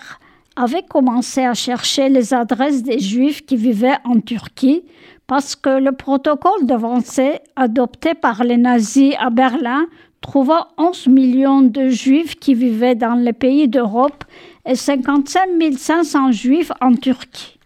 avait 0.57 0.84
commencé 0.84 1.45
à 1.45 1.53
chercher 1.53 2.10
les 2.10 2.34
adresses 2.34 2.84
des 2.84 2.99
Juifs 2.99 3.45
qui 3.45 3.55
vivaient 3.55 3.99
en 4.03 4.19
Turquie 4.19 4.84
parce 5.25 5.55
que 5.55 5.69
le 5.69 5.93
protocole 5.93 6.65
de 6.65 6.73
Wannsee 6.73 7.39
adopté 7.55 8.15
par 8.15 8.43
les 8.43 8.57
nazis 8.57 9.15
à 9.17 9.29
Berlin 9.29 9.86
trouva 10.19 10.67
11 10.77 11.07
millions 11.07 11.62
de 11.62 11.88
Juifs 11.88 12.36
qui 12.36 12.53
vivaient 12.53 12.95
dans 12.95 13.15
les 13.15 13.31
pays 13.31 13.69
d'Europe 13.69 14.25
et 14.65 14.75
55 14.75 15.47
500 15.77 16.31
Juifs 16.34 16.71
en 16.81 16.93
Turquie. 16.95 17.61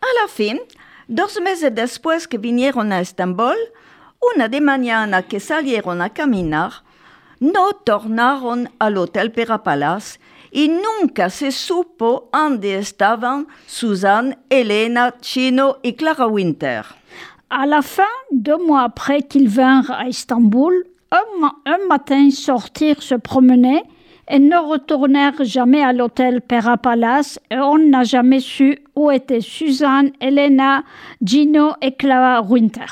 A 0.00 0.22
la 0.22 0.28
fin, 0.28 0.60
dos 1.08 1.40
meses 1.40 1.74
después 1.74 2.28
que 2.28 2.38
vinieron 2.38 2.92
a 2.92 3.00
Estambul, 3.00 3.56
una 4.34 4.48
de 4.48 4.60
mañana 4.60 5.22
que 5.22 5.40
salieron 5.40 6.00
a 6.02 6.10
caminar, 6.10 6.72
no 7.40 7.72
tornaron 7.72 8.68
al 8.78 8.96
Hotel 8.96 9.30
Perapalas 9.32 10.18
y 10.50 10.68
nunca 10.68 11.30
se 11.30 11.52
supo 11.52 12.28
dónde 12.32 12.78
estaban 12.78 13.46
Susan, 13.66 14.38
Elena, 14.48 15.14
Chino 15.20 15.78
y 15.82 15.92
Clara 15.94 16.26
Winter. 16.26 16.82
À 17.50 17.66
la 17.66 17.82
fin, 17.82 18.14
deux 18.30 18.58
mois 18.58 18.82
après 18.82 19.22
qu'ils 19.22 19.48
vinrent 19.48 19.90
à 19.90 20.08
Istanbul, 20.08 20.84
un, 21.10 21.40
ma- 21.40 21.56
un 21.64 21.86
matin 21.88 22.30
sortirent 22.30 23.02
se 23.02 23.14
promener 23.14 23.82
et 24.28 24.38
ne 24.38 24.56
retournèrent 24.56 25.42
jamais 25.44 25.82
à 25.82 25.92
l'hôtel 25.92 26.40
Pera 26.40 26.76
Palace 26.76 27.40
et 27.50 27.56
on 27.58 27.78
n'a 27.78 28.04
jamais 28.04 28.40
su 28.40 28.78
où 28.94 29.10
étaient 29.10 29.40
Suzanne, 29.40 30.10
Elena, 30.20 30.84
Gino 31.22 31.72
et 31.80 31.92
Clara 31.92 32.42
Winter. 32.42 32.86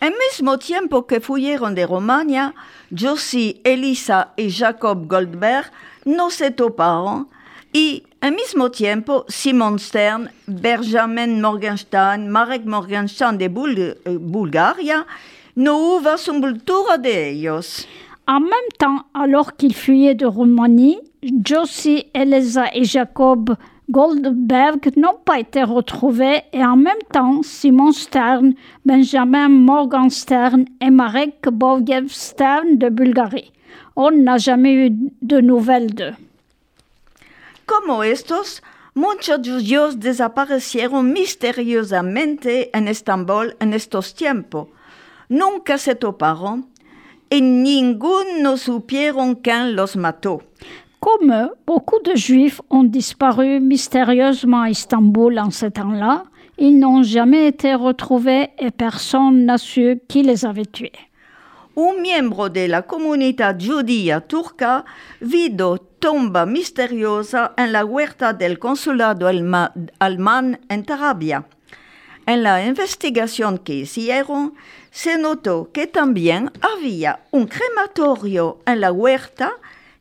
En 0.00 0.10
mismo 0.28 0.56
tiempo 0.58 1.02
que 1.02 1.20
fuyeron 1.20 1.70
de 1.74 1.82
Romagna, 1.84 2.54
Josie, 2.92 3.60
Elisa 3.64 4.32
y 4.36 4.50
Jacob 4.50 5.06
Goldberg 5.06 5.66
no 6.06 6.28
se 6.30 6.50
toparon 6.50 7.28
y 7.72 8.02
en 8.20 8.34
mismo 8.34 8.70
tiempo 8.70 9.24
Simon 9.28 9.78
Stern, 9.78 10.28
Benjamin 10.46 11.40
Morgenstern, 11.40 12.28
Marek 12.28 12.64
Morgenstern 12.66 13.38
de 13.38 13.48
Bul- 13.48 13.78
eh, 14.04 14.16
Bulgaria 14.20 15.06
no 15.54 15.76
hubo 15.78 16.16
sepultura 16.16 16.98
de 16.98 17.30
ellos. 17.30 17.86
En 18.26 18.40
même 18.40 18.70
temps, 18.78 19.04
alors 19.14 19.56
qu'ils 19.56 19.74
fuyaient 19.74 20.14
de 20.14 20.26
Roumanie, 20.26 20.98
Josie, 21.44 22.06
Elisa 22.14 22.66
et 22.72 22.84
Jacob 22.84 23.56
Goldberg 23.90 24.90
n'ont 24.96 25.18
pas 25.24 25.40
été 25.40 25.62
retrouvés 25.64 26.42
et 26.52 26.64
en 26.64 26.76
même 26.76 27.02
temps, 27.12 27.42
Simon 27.42 27.92
Stern, 27.92 28.54
Benjamin 28.86 29.48
Morgenstern 29.48 30.64
et 30.80 30.90
Marek 30.90 31.48
Borgev 31.50 32.08
Stern 32.08 32.78
de 32.78 32.88
Bulgarie. 32.88 33.52
On 33.96 34.10
n'a 34.10 34.38
jamais 34.38 34.74
eu 34.74 34.90
de 35.20 35.40
nouvelles 35.40 35.94
d'eux. 35.94 36.14
Como 37.66 38.02
estos, 38.02 38.62
muchos 38.94 39.42
judíos 39.42 39.98
desaparecieron 39.98 41.12
misteriosamente 41.12 42.70
en 42.72 42.86
Estambul 42.86 43.54
en 43.60 43.72
estos 43.72 44.14
tiempos. 44.14 44.68
Nunca 45.28 45.78
se 45.78 45.94
toparon 45.94 46.66
y 47.32 47.40
ninguno 47.40 48.56
supieron 48.56 49.34
quién 49.36 49.74
los 49.74 49.96
mató. 49.96 50.42
Comme 51.00 51.32
eux, 51.32 51.50
beaucoup 51.66 52.00
de 52.04 52.14
Juifs 52.14 52.60
ont 52.70 52.84
disparu 52.84 53.58
mystérieusement 53.60 54.62
à 54.62 54.70
Istanbul 54.70 55.38
en 55.38 55.50
ce 55.50 55.66
temps-là. 55.66 56.24
Ils 56.58 56.78
n'ont 56.78 57.02
jamais 57.02 57.48
été 57.48 57.74
retrouvés 57.74 58.50
et 58.58 58.70
personne 58.70 59.46
n'a 59.46 59.58
su 59.58 60.00
qui 60.06 60.22
les 60.22 60.44
avait 60.44 60.66
tués. 60.66 60.92
Un 61.76 62.00
miembro 62.02 62.50
de 62.50 62.66
la 62.68 62.82
comunidad 62.82 63.58
judía 63.58 64.20
turca 64.20 64.84
vido 65.22 65.78
tomba 65.98 66.44
misteriosa 66.44 67.54
en 67.56 67.72
la 67.72 67.84
huerta 67.84 68.34
del 68.34 68.58
consulado 68.58 69.26
alma- 69.26 69.72
alemán 69.98 70.58
en 70.68 70.82
Tarabia. 70.84 71.44
En 72.26 72.42
la 72.42 72.64
investigación 72.64 73.58
que 73.58 73.74
hicieron, 73.74 74.54
se 74.90 75.18
notó 75.18 75.70
que 75.72 75.86
también 75.86 76.50
había 76.60 77.20
un 77.32 77.46
crematorio 77.46 78.58
en 78.66 78.80
la 78.80 78.92
huerta 78.92 79.52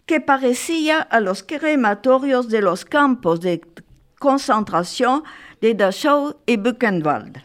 que 0.06 0.22
parecía 0.22 1.00
a 1.02 1.20
los 1.20 1.42
crematorios 1.42 2.50
de 2.50 2.62
los 2.62 2.86
campos 2.86 3.42
de 3.42 3.62
concentración 4.20 5.24
de 5.62 5.74
Dachau 5.74 6.36
y 6.46 6.58
Buchenwald. 6.58 7.40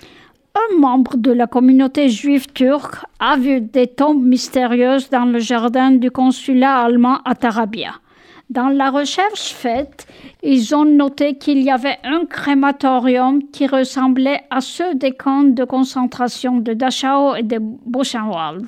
Un 0.54 0.80
membre 0.80 1.16
de 1.16 1.34
la 1.34 1.46
communauté 1.46 2.08
juive 2.08 2.46
turque 2.52 2.98
a 3.18 3.36
vu 3.36 3.60
des 3.60 3.86
tombes 3.86 4.24
mystérieuses 4.24 5.10
dans 5.10 5.26
le 5.26 5.38
jardin 5.38 5.92
du 5.92 6.10
consulat 6.10 6.82
allemand 6.82 7.20
à 7.24 7.34
Tarabia. 7.34 8.00
Dans 8.48 8.68
la 8.68 8.90
recherche 8.90 9.52
faite, 9.52 10.06
ils 10.42 10.74
ont 10.74 10.85
noté 10.85 11.37
qu'il 11.37 11.62
y 11.62 11.70
avait 11.70 11.98
un 12.04 12.26
crématorium 12.26 13.42
qui 13.50 13.66
ressemblait 13.66 14.44
à 14.50 14.61
ceux 14.61 14.94
des 14.94 15.12
camps 15.12 15.42
de 15.42 15.64
concentration 15.64 16.59
de 16.59 16.72
Dachau 16.72 17.35
et 17.35 17.42
de 17.42 17.59
Buchenwald. 17.61 18.66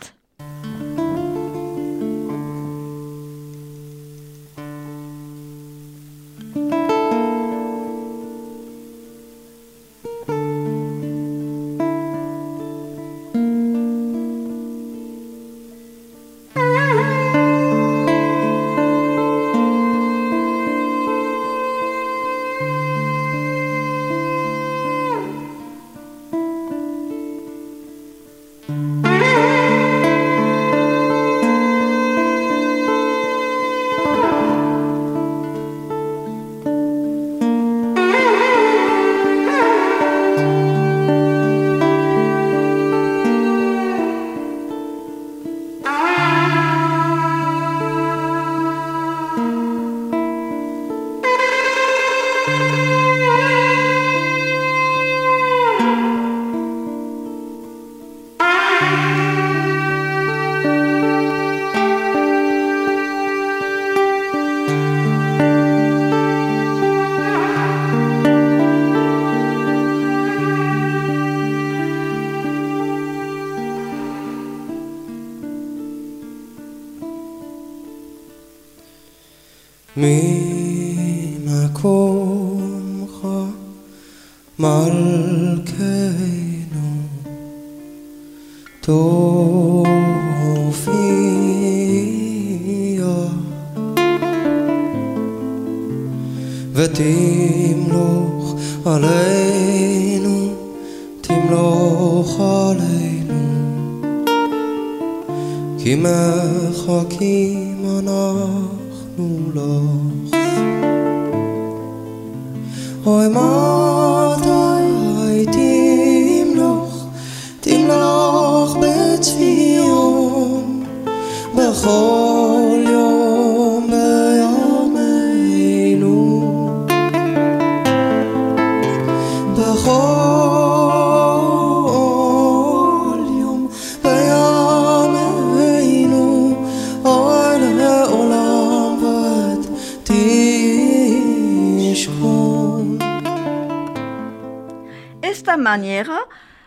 Manera 145.69 146.21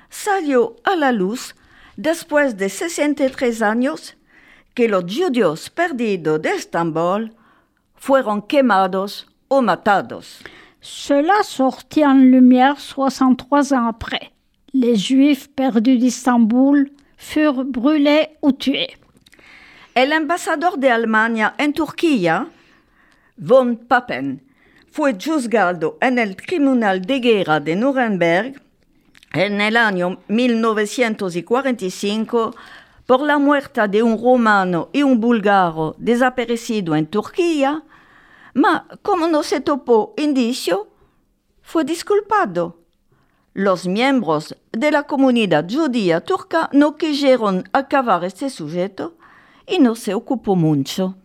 salió 0.09 0.75
a 0.83 0.95
la 0.95 1.11
luz 1.11 1.55
después 1.97 2.55
de 2.57 2.69
63 2.69 3.61
años 3.61 4.15
que 4.75 4.87
los 4.87 5.03
judíos 5.05 5.69
perdidos 5.69 6.41
de 6.41 6.51
Estambul 6.51 7.33
fueron 7.95 8.41
quemados 8.41 9.27
o 9.47 9.61
matados. 9.61 10.39
Cela 10.81 11.43
sortit 11.43 12.03
en 12.03 12.31
lumière 12.31 12.79
63 12.79 13.73
ans 13.73 13.87
après. 13.87 14.31
Les 14.73 14.95
Juifs 14.95 15.47
perdus 15.47 15.97
d'Istanbul 15.97 16.89
furent 17.17 17.65
brûlés 17.65 18.29
ou 18.41 18.51
tués. 18.51 18.97
El 19.93 20.11
embajador 20.11 20.77
de 20.77 20.87
Alemania 20.87 21.53
en 21.59 21.73
Turquía, 21.73 22.47
von 23.37 23.75
Papen, 23.75 24.41
fue 24.91 25.13
juzgado 25.13 25.97
en 26.01 26.17
el 26.17 26.35
Tribunal 26.35 27.01
de 27.01 27.19
Guerra 27.19 27.59
de 27.59 27.75
Nuremberg 27.75 28.61
en 29.33 29.61
el 29.61 29.77
año 29.77 30.19
1945 30.27 32.55
por 33.05 33.21
la 33.21 33.37
muerte 33.37 33.87
de 33.87 34.03
un 34.03 34.21
romano 34.21 34.89
y 34.93 35.03
un 35.03 35.19
búlgaro 35.19 35.95
desaparecido 35.97 36.95
en 36.95 37.07
Turquía, 37.07 37.83
ma 38.53 38.87
como 39.01 39.27
no 39.27 39.43
se 39.43 39.59
topó 39.61 40.13
indicio, 40.17 40.87
fue 41.61 41.83
disculpado. 41.83 42.77
Los 43.53 43.87
miembros 43.87 44.55
de 44.71 44.91
la 44.91 45.03
comunidad 45.03 45.67
judía 45.69 46.21
turca 46.21 46.69
no 46.71 46.95
quisieron 46.95 47.67
acabar 47.73 48.23
este 48.23 48.49
sujeto 48.49 49.17
y 49.67 49.79
no 49.79 49.95
se 49.95 50.13
ocupó 50.13 50.55
mucho. 50.55 51.15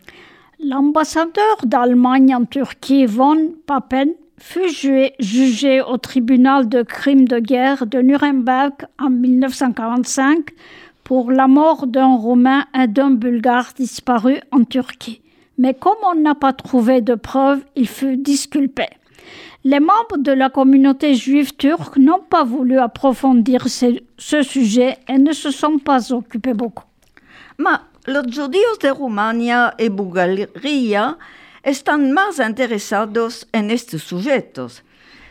L'ambassadeur 0.57 1.57
d'Allemagne 1.63 2.33
en 2.33 2.47
Turquie, 2.47 3.07
von 3.07 3.61
Papen, 3.65 4.17
fut 4.39 4.69
ju- 4.69 5.09
jugé 5.19 5.81
au 5.81 5.97
tribunal 5.97 6.69
de 6.69 6.81
crimes 6.83 7.27
de 7.27 7.39
guerre 7.39 7.85
de 7.87 7.99
Nuremberg 7.99 8.73
en 8.99 9.09
1945 9.09 10.49
pour 11.03 11.31
la 11.31 11.47
mort 11.47 11.87
d'un 11.87 12.15
Roumain 12.15 12.65
et 12.79 12.87
d'un 12.87 13.11
Bulgare 13.11 13.69
disparus 13.75 14.39
en 14.51 14.63
Turquie. 14.63 15.21
Mais 15.57 15.73
comme 15.73 15.97
on 16.05 16.15
n'a 16.15 16.35
pas 16.35 16.53
trouvé 16.53 17.01
de 17.01 17.15
preuves, 17.15 17.61
il 17.75 17.87
fut 17.87 18.17
disculpé. 18.17 18.85
Les 19.63 19.79
membres 19.79 20.17
de 20.19 20.31
la 20.31 20.49
communauté 20.49 21.15
juive 21.15 21.55
turque 21.55 21.97
n'ont 21.97 22.21
pas 22.29 22.43
voulu 22.43 22.77
approfondir 22.77 23.67
ce, 23.67 24.41
sujet 24.43 24.97
et 25.09 25.17
ne 25.17 25.33
se 25.33 25.49
sont 25.51 25.79
pas 25.79 26.13
occupés 26.13 26.53
beaucoup. 26.53 26.83
Ma 27.57 27.81
los 28.05 28.23
judíos 28.29 28.77
de 28.81 28.89
Rumania 28.89 29.73
y 29.79 29.89
Bulgaria 29.89 31.17
están 31.67 32.13
más 32.13 32.39
interesados 32.39 33.45
en 33.51 33.71
estos 33.71 34.03
sujetos. 34.03 34.83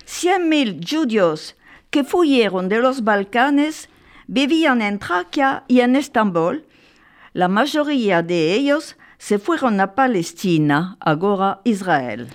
100.000 0.06 0.84
judíos 0.86 1.56
que 1.90 2.04
fuyeron 2.04 2.68
de 2.68 2.78
los 2.78 3.02
Balcanes 3.02 3.88
vivían 4.26 4.82
en 4.82 4.98
Tracia 4.98 5.64
y 5.66 5.80
en 5.80 5.96
Estambul. 5.96 6.66
La 7.32 7.48
mayoría 7.48 8.22
de 8.22 8.52
ellos 8.52 8.96
se 9.16 9.38
fueron 9.38 9.80
a 9.80 9.94
Palestina, 9.94 10.98
ahora 11.00 11.62
Israel. 11.64 12.28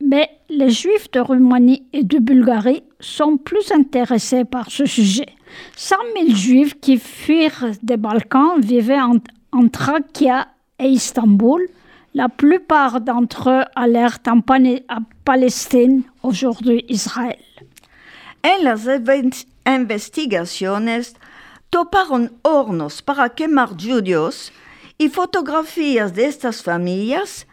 Mais 0.00 0.30
les 0.48 0.70
Juifs 0.70 1.08
de 1.12 1.20
Roumanie 1.20 1.86
et 1.92 2.02
de 2.02 2.18
Bulgarie 2.18 2.82
sont 2.98 3.38
plus 3.38 3.70
intéressés 3.70 4.44
par 4.44 4.68
ce 4.68 4.84
sujet. 4.84 5.28
100 5.76 5.96
000 6.26 6.34
Juifs 6.34 6.80
qui 6.80 6.98
fuirent 6.98 7.70
des 7.84 7.96
Balkans 7.96 8.58
vivaient 8.58 9.00
en, 9.00 9.18
en 9.52 9.68
et 10.80 10.88
Istanbul. 10.88 11.68
La 12.16 12.28
plupart 12.28 13.00
d'entre 13.00 13.50
eux 13.50 13.64
allèrent 13.74 14.20
en 14.28 14.40
Palestine, 15.24 16.04
aujourd'hui 16.22 16.84
Israël. 16.88 17.42
En 18.44 18.62
las 18.62 18.86
investigaciones 19.66 21.14
toparon 21.72 22.30
hornos 22.44 23.02
para 23.02 23.30
quemar 23.30 23.70
judíos 23.70 24.52
y 24.96 25.08
fotografías 25.08 26.14
de 26.14 26.26
estas 26.26 26.62
familias 26.62 27.48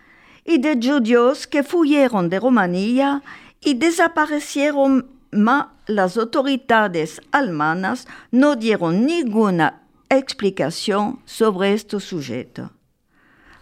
y 0.45 0.59
de 0.59 0.75
judíos 0.75 1.47
que 1.47 1.63
fuyeron 1.63 2.29
de 2.29 2.39
Rumanía 2.39 3.23
y 3.61 3.73
desaparecieron, 3.73 5.07
ma 5.31 5.73
las 5.87 6.17
autoridades 6.17 7.19
alemanas 7.31 8.07
no 8.29 8.55
dieron 8.55 9.07
ninguna 9.07 9.81
explicación 10.07 11.19
sobre 11.25 11.73
este 11.73 11.99
sujeto. 11.99 12.69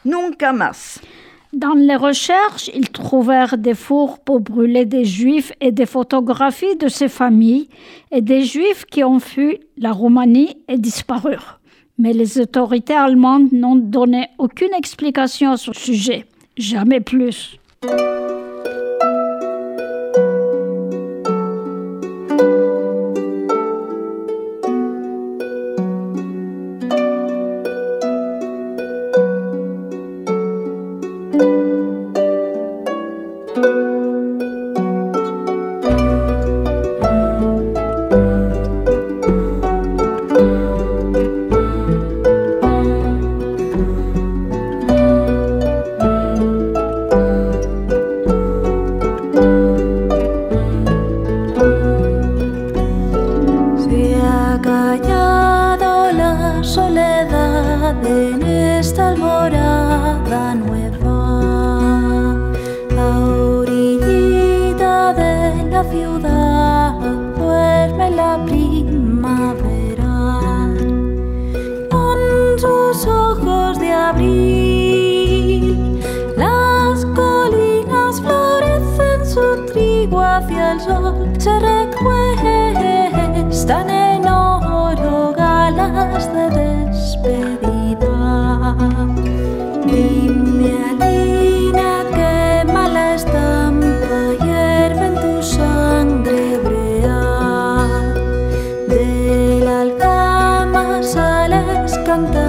Dans 0.05 1.73
les 1.73 1.95
recherches, 1.95 2.69
ils 2.73 2.89
trouvèrent 2.89 3.57
des 3.57 3.73
fours 3.73 4.19
pour 4.19 4.39
brûler 4.39 4.85
des 4.85 5.03
Juifs 5.03 5.51
et 5.61 5.71
des 5.71 5.85
photographies 5.85 6.75
de 6.75 6.87
ces 6.87 7.09
familles 7.09 7.69
et 8.11 8.21
des 8.21 8.43
Juifs 8.43 8.85
qui 8.85 9.03
ont 9.03 9.19
fui 9.19 9.59
la 9.77 9.91
Roumanie 9.91 10.57
et 10.67 10.77
disparurent. 10.77 11.59
Mais 11.97 12.13
les 12.13 12.39
autorités 12.39 12.93
allemandes 12.93 13.51
n'ont 13.51 13.75
donné 13.75 14.27
aucune 14.37 14.73
explication 14.77 15.51
à 15.51 15.57
ce 15.57 15.73
sujet. 15.73 16.25
Jamais 16.55 17.01
plus. 17.01 17.59
canta 102.09 102.48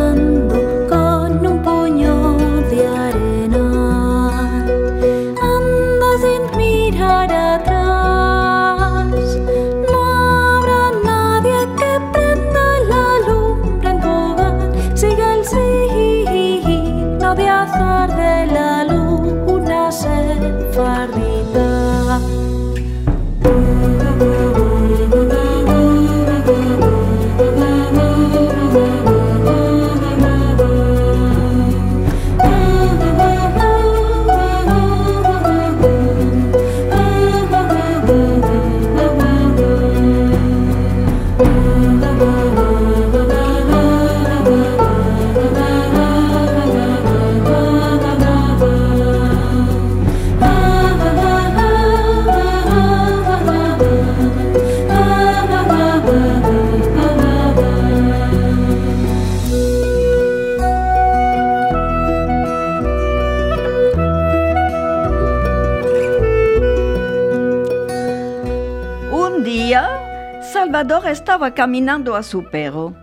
caminando 71.55 72.15
a 72.15 72.23
su 72.23 72.45
perro. 72.51 72.95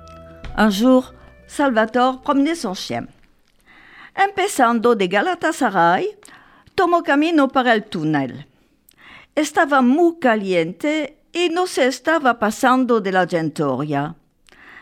Un 0.58 0.72
jour, 0.72 1.14
Salvador 1.48 2.22
promenait 2.22 2.56
son 2.56 2.76
chien. 2.76 3.08
Empezando 4.16 4.96
de 4.96 5.08
Galatasaray, 5.08 6.18
tomó 6.74 7.04
camino 7.04 7.48
para 7.48 7.74
el 7.74 7.84
túnel. 7.84 8.48
Estaba 9.36 9.82
muy 9.82 10.18
caliente 10.20 11.20
y 11.32 11.50
no 11.50 11.68
se 11.68 11.86
estaba 11.88 12.40
pasando 12.40 13.00
de 13.00 13.12
la 13.12 13.28
gentoria. 13.28 14.16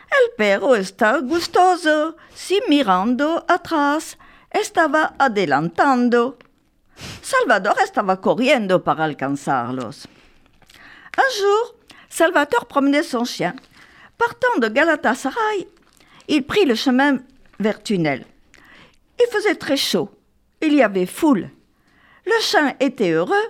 El 0.08 0.34
perro 0.36 0.74
está 0.74 1.18
gustoso 1.18 2.16
si 2.34 2.60
mirando 2.68 3.44
atrás 3.48 4.16
estaba 4.50 5.14
adelantando. 5.18 6.38
Salvador 7.20 7.76
estaba 7.82 8.20
corriendo 8.20 8.82
para 8.82 9.04
alcanzarlos. 9.04 10.08
Un 11.18 11.24
jour, 11.38 11.75
Salvatore 12.16 12.64
promenait 12.64 13.02
son 13.02 13.26
chien. 13.26 13.54
Partant 14.16 14.58
de 14.58 14.68
Galatasaray, 14.68 15.68
il 16.28 16.46
prit 16.46 16.64
le 16.64 16.74
chemin 16.74 17.18
vers 17.60 17.82
Tunnel. 17.82 18.24
Il 19.20 19.26
faisait 19.30 19.56
très 19.56 19.76
chaud. 19.76 20.08
Il 20.62 20.72
y 20.72 20.82
avait 20.82 21.04
foule. 21.04 21.50
Le 22.24 22.40
chien 22.40 22.74
était 22.80 23.10
heureux 23.10 23.48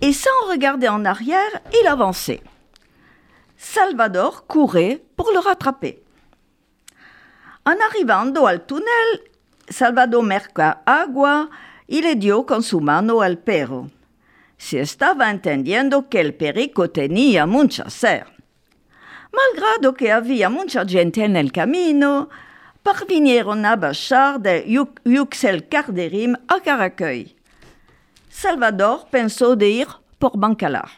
et 0.00 0.12
sans 0.12 0.30
regarder 0.48 0.86
en 0.86 1.04
arrière, 1.04 1.50
il 1.82 1.88
avançait. 1.88 2.40
Salvador 3.56 4.46
courait 4.46 5.02
pour 5.16 5.32
le 5.32 5.40
rattraper. 5.40 6.00
En 7.66 7.74
arrivando 7.90 8.46
al 8.46 8.64
túnel, 8.64 9.22
Salvador 9.68 10.22
merca 10.22 10.82
agua 10.86 11.48
y 11.88 12.00
le 12.00 12.14
dio 12.14 12.46
con 12.46 12.62
su 12.62 12.78
mano 12.78 13.22
al 13.22 13.38
perro. 13.38 13.88
Se 14.58 14.80
estaba 14.80 15.30
entendiendo 15.30 16.08
que 16.08 16.20
el 16.20 16.34
perico 16.34 16.90
tenía 16.90 17.46
mucha 17.46 17.88
sed. 17.88 18.24
Malgrado 19.32 19.94
que 19.94 20.12
había 20.12 20.50
mucha 20.50 20.84
gente 20.84 21.24
en 21.24 21.36
el 21.36 21.52
camino, 21.52 22.28
parvinieron 22.82 23.64
a 23.64 23.76
bajar 23.76 24.40
de 24.40 24.64
Yuxel 25.04 25.68
Carderim 25.68 26.36
a 26.48 26.60
Caracuey. 26.60 27.36
Salvador 28.28 29.06
pensó 29.10 29.56
de 29.56 29.68
ir 29.68 29.88
por 30.18 30.36
Bancalar. 30.36 30.90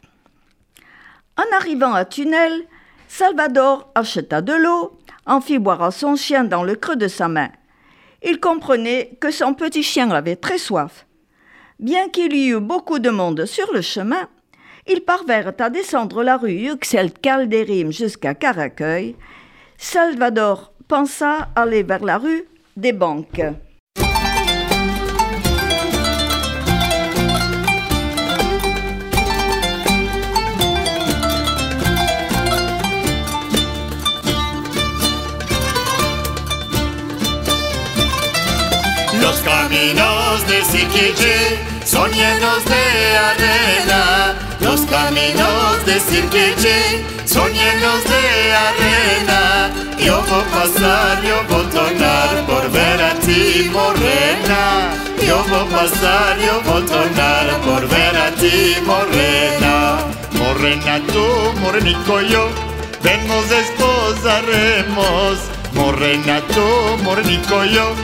En 1.37 1.57
arrivant 1.57 1.95
à 1.95 2.05
Tunnel, 2.05 2.67
Salvador 3.09 3.91
acheta 3.95 4.43
de 4.43 4.53
l'eau, 4.53 4.99
en 5.27 5.41
fit 5.41 5.59
boire 5.59 5.83
à 5.83 5.91
son 5.91 6.17
chien 6.17 6.45
dans 6.45 6.63
le 6.63 6.77
creux 6.77 6.97
de 6.97 7.09
sa 7.09 7.29
main. 7.29 7.51
Il 8.23 8.41
comprenait 8.41 9.17
que 9.21 9.31
son 9.31 9.55
petit 9.55 9.83
chien 9.83 10.11
avait 10.11 10.37
très 10.37 10.59
soif. 10.59 11.07
Bien 11.81 12.11
qu'il 12.11 12.35
y 12.35 12.49
eût 12.51 12.61
beaucoup 12.61 12.99
de 12.99 13.09
monde 13.09 13.47
sur 13.47 13.73
le 13.73 13.81
chemin, 13.81 14.29
ils 14.87 15.01
parvinrent 15.01 15.55
à 15.59 15.71
descendre 15.71 16.23
la 16.23 16.37
rue 16.37 16.53
Yuxel 16.53 17.11
Calderim 17.11 17.91
jusqu'à 17.91 18.35
Caracuey. 18.35 19.17
Salvador 19.79 20.75
pensa 20.89 21.49
aller 21.57 21.83
vers 21.83 22.05
la 22.05 22.19
rue 22.19 22.45
des 22.77 22.93
banques. 22.93 23.41
Son 41.91 42.11
de 42.13 43.19
arena. 43.19 44.37
Los 44.61 44.83
caminos 44.83 45.85
de 45.85 45.99
Siquijé 45.99 47.05
son 47.25 47.53
llenos 47.53 48.05
de 48.05 48.55
arena. 48.69 49.73
Yo 49.99 50.23
voy 50.23 50.41
a 50.41 50.45
pasar, 50.55 51.21
yo 51.23 51.43
voy 51.49 51.67
a 51.67 51.71
tornar 51.71 52.47
por 52.47 52.71
ver 52.71 53.03
a 53.03 53.15
ti, 53.15 53.69
morena. 53.73 54.95
Yo 55.27 55.43
voy 55.49 55.59
a 55.59 55.65
pasar, 55.77 56.39
yo 56.39 56.61
voy 56.65 56.83
a 56.83 56.85
tornar 56.87 57.61
por 57.65 57.89
ver 57.89 58.17
a 58.17 58.31
ti, 58.37 58.77
morena. 58.87 59.99
Morena 60.31 61.01
tú, 61.13 61.27
morenico 61.61 62.21
yo, 62.21 62.51
ven 63.03 63.27
nos 63.27 63.51
desposaremos. 63.51 65.41
Morena 65.73 66.41
tú, 66.55 66.97
morenico 67.03 67.65
yo, 67.65 67.97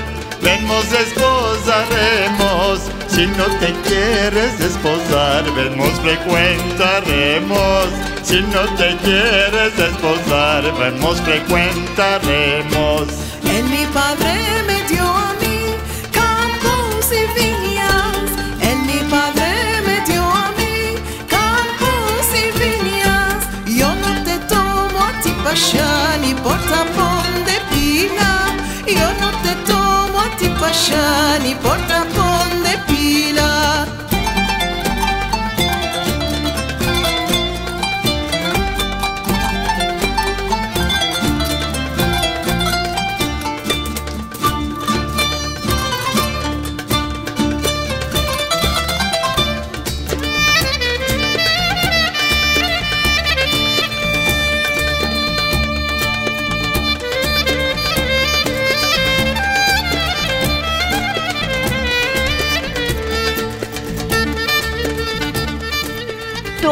ven 0.42 0.66
nos 0.66 0.90
desposaremos. 0.90 2.96
Si 3.16 3.26
no 3.29 3.46
te 3.61 3.72
quieres 3.88 4.59
desposar, 4.59 5.42
ven 5.55 5.79
nos 5.79 5.98
frecuentaremos. 6.00 7.87
Si 8.22 8.42
no 8.42 8.61
te 8.76 8.94
quieres 8.98 9.74
desposar, 9.74 10.62
ven 10.79 11.00
nos 11.00 11.18
frecuentaremos. 11.22 13.09
En 13.42 13.70
mi 13.70 13.87
padre 13.87 14.35
me 14.66 14.83
dio 14.83 15.02
a 15.02 15.33
mí 15.40 15.76
campos 16.12 17.11
y 17.11 17.24
viñas. 17.40 18.29
En 18.61 18.87
mi 18.87 19.00
padre 19.09 19.81
me 19.87 20.02
dio 20.05 20.22
a 20.22 20.52
mí 20.59 20.98
campos 21.26 22.26
y 22.35 22.50
viñas. 22.61 23.38
Yo 23.64 23.94
no 23.94 24.12
te 24.24 24.37
tomo 24.40 25.02
a 25.02 25.12
ti 25.22 25.33
pasha 25.42 26.18
ni 26.20 26.35
por 26.35 26.59
tapón 26.68 27.44
de 27.48 27.57
pila. 27.70 28.55
Yo 28.87 29.09
no 29.22 29.31
te 29.42 29.55
tomo 29.64 30.20
a 30.20 30.29
ti 30.37 30.48
pasha 30.61 31.38
ni 31.42 31.55
por 31.55 31.79
tapón 31.87 32.62
de 32.62 32.76
pila. 32.87 32.96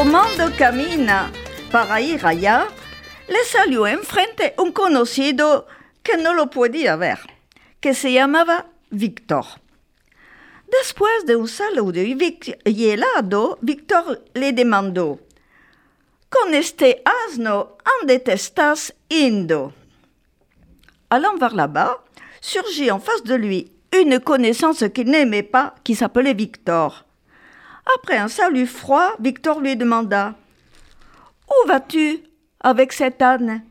Tomando 0.05 0.55
camina 0.59 1.33
para 1.73 1.99
ir 1.99 2.27
allá, 2.27 2.69
le 3.27 3.43
salió 3.47 3.87
enfrente 3.87 4.53
un 4.59 4.71
conocido 4.71 5.67
que 6.03 6.19
no 6.19 6.35
lo 6.35 6.51
podía 6.51 6.95
ver, 6.97 7.21
que 7.81 7.95
se 7.95 8.13
llamaba 8.13 8.67
Víctor. 8.91 9.47
Después 10.71 11.25
de 11.25 11.37
un 11.37 11.49
saludo 11.49 12.03
y 12.03 12.87
helado, 12.87 13.59
Víctor 13.63 14.23
le 14.35 14.53
demandó, 14.53 15.21
Con 16.29 16.53
este 16.53 17.03
asno, 17.27 17.79
¿dónde 17.83 18.19
te 18.19 18.35
estás 18.35 18.95
indo? 19.09 19.73
Allant 21.09 21.41
vers 21.41 21.55
là-bas, 21.55 21.97
surgit 22.43 22.91
en 22.91 23.01
face 23.01 23.25
de 23.25 23.37
lui 23.37 23.73
une 23.91 24.21
connaissance 24.21 24.85
qu'il 24.93 25.09
n'aimait 25.09 25.51
pas, 25.51 25.75
qui 25.83 25.95
s'appelait 25.95 26.35
Victor. 26.35 27.07
Après 27.97 28.17
un 28.17 28.29
salut 28.29 28.67
froid, 28.67 29.15
Victor 29.21 29.61
lui 29.61 29.77
demanda 29.77 30.35
Où 31.49 31.69
vas-tu 31.69 32.25
avec 32.61 32.93
cet 32.93 33.21
âne? 33.21 33.63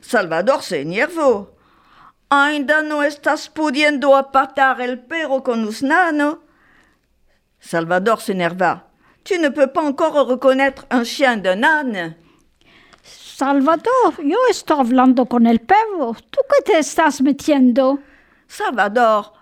Salvador 0.00 0.62
se 0.62 0.76
énervó. 0.76 1.50
Ainda 2.30 2.82
no 2.82 3.02
estás 3.02 3.48
pudiendo 3.48 4.16
apartar 4.16 4.80
el 4.80 4.98
perro 5.00 5.42
con 5.42 5.64
usnano 5.64 6.44
Salvador 7.64 8.20
s'énerva. 8.20 8.90
Tu 9.24 9.38
ne 9.38 9.48
peux 9.48 9.68
pas 9.68 9.82
encore 9.82 10.26
reconnaître 10.26 10.84
un 10.90 11.02
chien 11.02 11.38
d'un 11.38 11.62
âne. 11.62 12.14
Salvador, 13.02 14.14
yo 14.22 14.36
estoy 14.50 14.78
hablando 14.80 15.24
con 15.24 15.46
el 15.46 15.60
perro. 15.60 16.14
¿Tú 16.30 16.40
qué 16.48 16.72
te 16.72 16.78
estás 16.78 17.22
metiendo? 17.22 18.00
Salvador, 18.46 19.32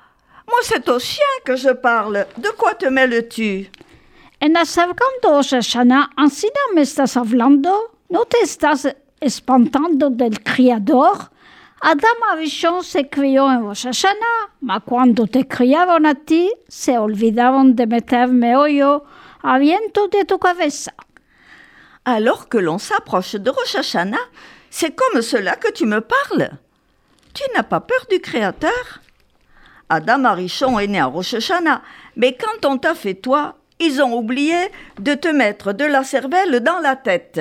moi 0.47 0.59
c'est 0.63 0.89
au 0.89 0.99
chien 0.99 1.25
que 1.45 1.57
je 1.57 1.71
parle. 1.71 2.27
De 2.37 2.51
quoi 2.51 2.75
te 2.75 2.87
mêles-tu? 2.87 3.71
En 4.41 4.57
acercando 4.57 5.43
Shoshana, 5.43 6.11
¿así 6.17 6.47
no 6.47 6.75
me 6.75 6.83
estás 6.83 7.17
hablando? 7.17 7.97
¿No 8.09 8.25
te 8.25 8.41
estás 8.43 8.89
espantando 9.21 10.11
del 10.11 10.43
criador? 10.43 11.31
Adam 11.85 12.23
Arishon 12.31 12.85
se 12.85 13.09
crió 13.09 13.51
en 13.51 13.67
Hashanah, 13.75 14.55
ma 14.61 14.79
cuando 14.79 15.27
te 15.27 15.49
criaron 15.49 16.07
a 16.07 16.15
ti, 16.15 16.53
se 16.69 16.97
olvidaron 16.97 17.75
de 17.75 17.89
meterme 17.89 18.57
hoyo 18.57 19.05
a 19.43 19.59
viento 19.59 20.07
de 20.07 20.25
tu 20.25 20.39
cabeza. 20.39 20.95
Alors 22.05 22.49
que 22.49 22.59
l'on 22.59 22.79
s'approche 22.79 23.35
de 23.35 23.51
Rosh 23.51 23.75
Hashanah, 23.75 24.31
c'est 24.71 24.95
comme 24.95 25.23
cela 25.23 25.57
que 25.57 25.73
tu 25.73 25.85
me 25.87 26.01
parles. 26.01 26.51
Tu 27.35 27.43
n'as 27.53 27.65
pas 27.65 27.81
peur 27.81 28.07
du 28.09 28.21
Créateur? 28.21 29.02
Adam 29.89 30.25
Arichon 30.25 30.79
est 30.79 30.87
né 30.87 31.01
à 31.01 31.07
Rosh 31.07 31.35
mais 32.17 32.37
quand 32.37 32.69
on 32.69 32.79
t'a 32.79 32.95
fait 32.95 33.15
toi, 33.15 33.57
ils 33.81 34.01
ont 34.03 34.17
oublié 34.17 34.57
de 35.01 35.15
te 35.15 35.29
mettre 35.29 35.73
de 35.73 35.85
la 35.85 36.05
cervelle 36.05 36.61
dans 36.61 36.79
la 36.79 36.97
tête. 36.97 37.41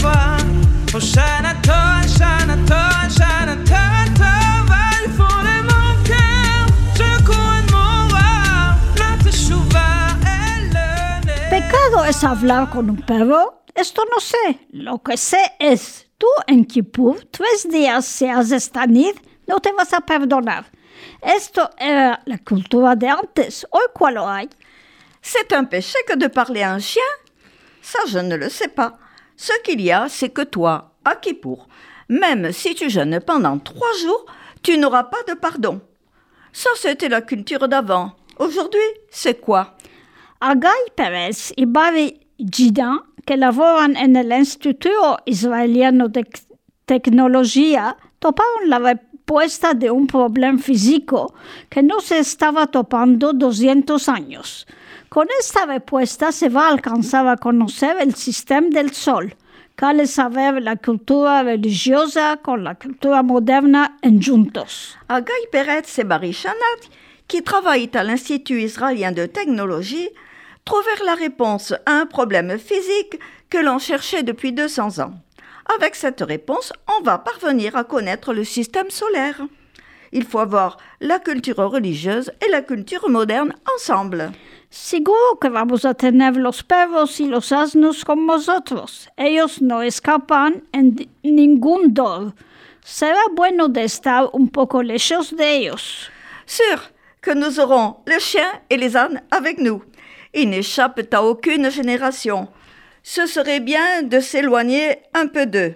voie. 0.00 0.36
Oh 0.92 0.98
Shana 0.98 1.54
Tova, 1.62 2.02
Shana 2.16 2.56
Tova, 2.66 3.08
Shana 3.08 3.54
Tova, 3.70 4.02
Tova, 4.20 4.82
il 5.04 5.10
faut 5.16 5.40
de 5.48 5.56
mon 5.70 5.90
cœur, 6.08 6.66
je 6.98 7.10
cours 7.24 7.62
mon 7.72 8.08
roi, 8.08 8.30
la 8.98 9.12
teshuva 9.22 9.88
est 10.26 10.60
le 10.74 11.26
nez. 11.26 11.50
Pecado 11.50 12.04
es 12.08 12.24
hablar 12.24 12.70
con 12.70 12.90
un 12.90 12.96
perro. 12.96 13.62
Esto 13.74 14.02
no 14.04 14.20
sé. 14.20 14.58
Lo 14.72 14.98
que 14.98 15.16
sé 15.16 15.40
es, 15.58 16.06
tú 16.20 16.28
en 16.46 16.64
Kippur, 16.64 17.16
tres 17.32 17.66
días 17.68 18.04
si 18.04 18.28
haces 18.28 18.70
tanid, 18.70 19.16
no 19.48 19.58
te 19.58 19.72
vas 19.72 19.92
a 19.92 20.00
perdonar. 20.02 20.66
Esto 21.22 21.70
era 21.78 22.20
la 22.26 22.38
cultura 22.38 22.94
de 22.94 23.08
antes. 23.08 23.66
Hoy, 23.70 23.86
¿cuál 23.94 24.18
hay? 24.18 24.48
C'est 25.22 25.52
un 25.52 25.64
péché 25.64 25.98
que 26.06 26.16
de 26.16 26.28
parler 26.28 26.62
à 26.62 26.72
un 26.72 26.78
chien 26.78 27.02
Ça, 27.82 27.98
je 28.06 28.18
ne 28.18 28.36
le 28.36 28.48
sais 28.50 28.68
pas. 28.68 28.98
Ce 29.36 29.52
qu'il 29.64 29.80
y 29.80 29.90
a, 29.90 30.08
c'est 30.08 30.28
que 30.28 30.42
toi, 30.42 30.92
à 31.04 31.16
Kippour, 31.16 31.66
même 32.08 32.52
si 32.52 32.74
tu 32.74 32.90
jeûnes 32.90 33.20
pendant 33.20 33.58
trois 33.58 33.92
jours, 34.02 34.26
tu 34.62 34.76
n'auras 34.76 35.04
pas 35.04 35.22
de 35.28 35.34
pardon. 35.34 35.80
Ça, 36.52 36.70
c'était 36.76 37.08
la 37.08 37.22
culture 37.22 37.66
d'avant. 37.68 38.12
Aujourd'hui, 38.38 38.80
c'est 39.10 39.40
quoi? 39.40 39.76
Agai 40.40 40.68
Perez 40.96 41.52
y 41.56 41.64
Barry 41.66 42.20
Gidan, 42.38 43.00
en 43.26 44.16
el 44.16 44.32
Instituto 44.32 45.18
Israeliano 45.24 46.08
de 46.08 46.26
Tecnología, 46.84 47.96
toparon 48.18 48.68
la 48.68 48.78
respuesta 48.78 49.74
de 49.74 49.90
un 49.90 50.06
problema 50.06 50.58
físico 50.58 51.34
que 51.68 51.82
no 51.82 52.00
se 52.00 52.18
estaba 52.18 52.66
topando 52.66 53.32
200 53.32 54.08
años. 54.08 54.66
Con 55.08 55.28
esta 55.40 55.66
respuesta 55.66 56.32
se 56.32 56.48
va 56.48 56.66
a 56.66 56.70
alcanzar 56.70 57.26
a 57.28 57.36
conocer 57.36 57.96
el 58.00 58.14
sistema 58.14 58.68
del 58.70 58.92
sol, 58.92 59.34
al 59.80 60.06
saber 60.06 60.62
la 60.62 60.76
cultura 60.76 61.42
religiosa 61.42 62.38
con 62.42 62.64
la 62.64 62.74
cultura 62.74 63.22
moderna 63.22 63.96
en 64.02 64.20
juntos. 64.20 64.96
Agai 65.08 65.48
Peretz 65.50 65.98
et 65.98 66.04
Barry 66.04 66.32
Chanat, 66.32 66.90
qui 67.26 67.42
travaillent 67.42 67.90
à 67.94 68.04
l'Institut 68.04 68.60
israélien 68.60 69.12
de 69.12 69.26
technologie, 69.26 70.10
trouvèrent 70.70 71.04
la 71.04 71.16
réponse 71.16 71.74
à 71.84 71.94
un 71.94 72.06
problème 72.06 72.56
physique 72.56 73.18
que 73.48 73.58
l'on 73.58 73.80
cherchait 73.80 74.22
depuis 74.22 74.52
200 74.52 75.00
ans. 75.00 75.14
Avec 75.76 75.96
cette 75.96 76.20
réponse, 76.20 76.72
on 76.96 77.02
va 77.02 77.18
parvenir 77.18 77.74
à 77.74 77.82
connaître 77.82 78.32
le 78.32 78.44
système 78.44 78.88
solaire. 78.88 79.40
Il 80.12 80.24
faut 80.24 80.38
avoir 80.38 80.76
la 81.00 81.18
culture 81.18 81.56
religieuse 81.56 82.30
et 82.40 82.48
la 82.52 82.62
culture 82.62 83.10
moderne 83.10 83.52
ensemble. 83.74 84.30
Seguro 84.70 85.34
que 85.40 85.48
vamos 85.48 85.84
a 85.84 85.94
tener 85.94 86.36
los 86.36 86.62
perros 86.62 87.18
y 87.18 87.26
los 87.26 87.50
asnos 87.50 88.04
con 88.04 88.24
nosotros. 88.24 89.08
Ellos 89.16 89.60
no 89.60 89.82
escapan 89.82 90.62
en 90.72 90.94
ningún 91.24 91.92
dolor. 91.92 92.32
Será 92.84 93.22
bueno 93.34 93.66
de 93.66 93.82
estar 93.82 94.30
un 94.32 94.46
poco 94.46 94.84
lejos 94.84 95.34
de 95.36 95.56
ellos. 95.56 96.10
Sûr 96.46 96.78
que 97.20 97.34
nous 97.34 97.58
aurons 97.58 97.96
le 98.06 98.18
chien 98.18 98.48
et 98.70 98.76
les 98.76 98.96
ânes 98.96 99.20
avec 99.32 99.58
nous. 99.58 99.82
Ils 100.34 100.48
n'échappent 100.48 101.12
à 101.12 101.22
aucune 101.22 101.70
génération. 101.70 102.48
Ce 103.02 103.26
serait 103.26 103.60
bien 103.60 104.02
de 104.02 104.20
s'éloigner 104.20 104.98
un 105.14 105.26
peu 105.26 105.46
d'eux. 105.46 105.74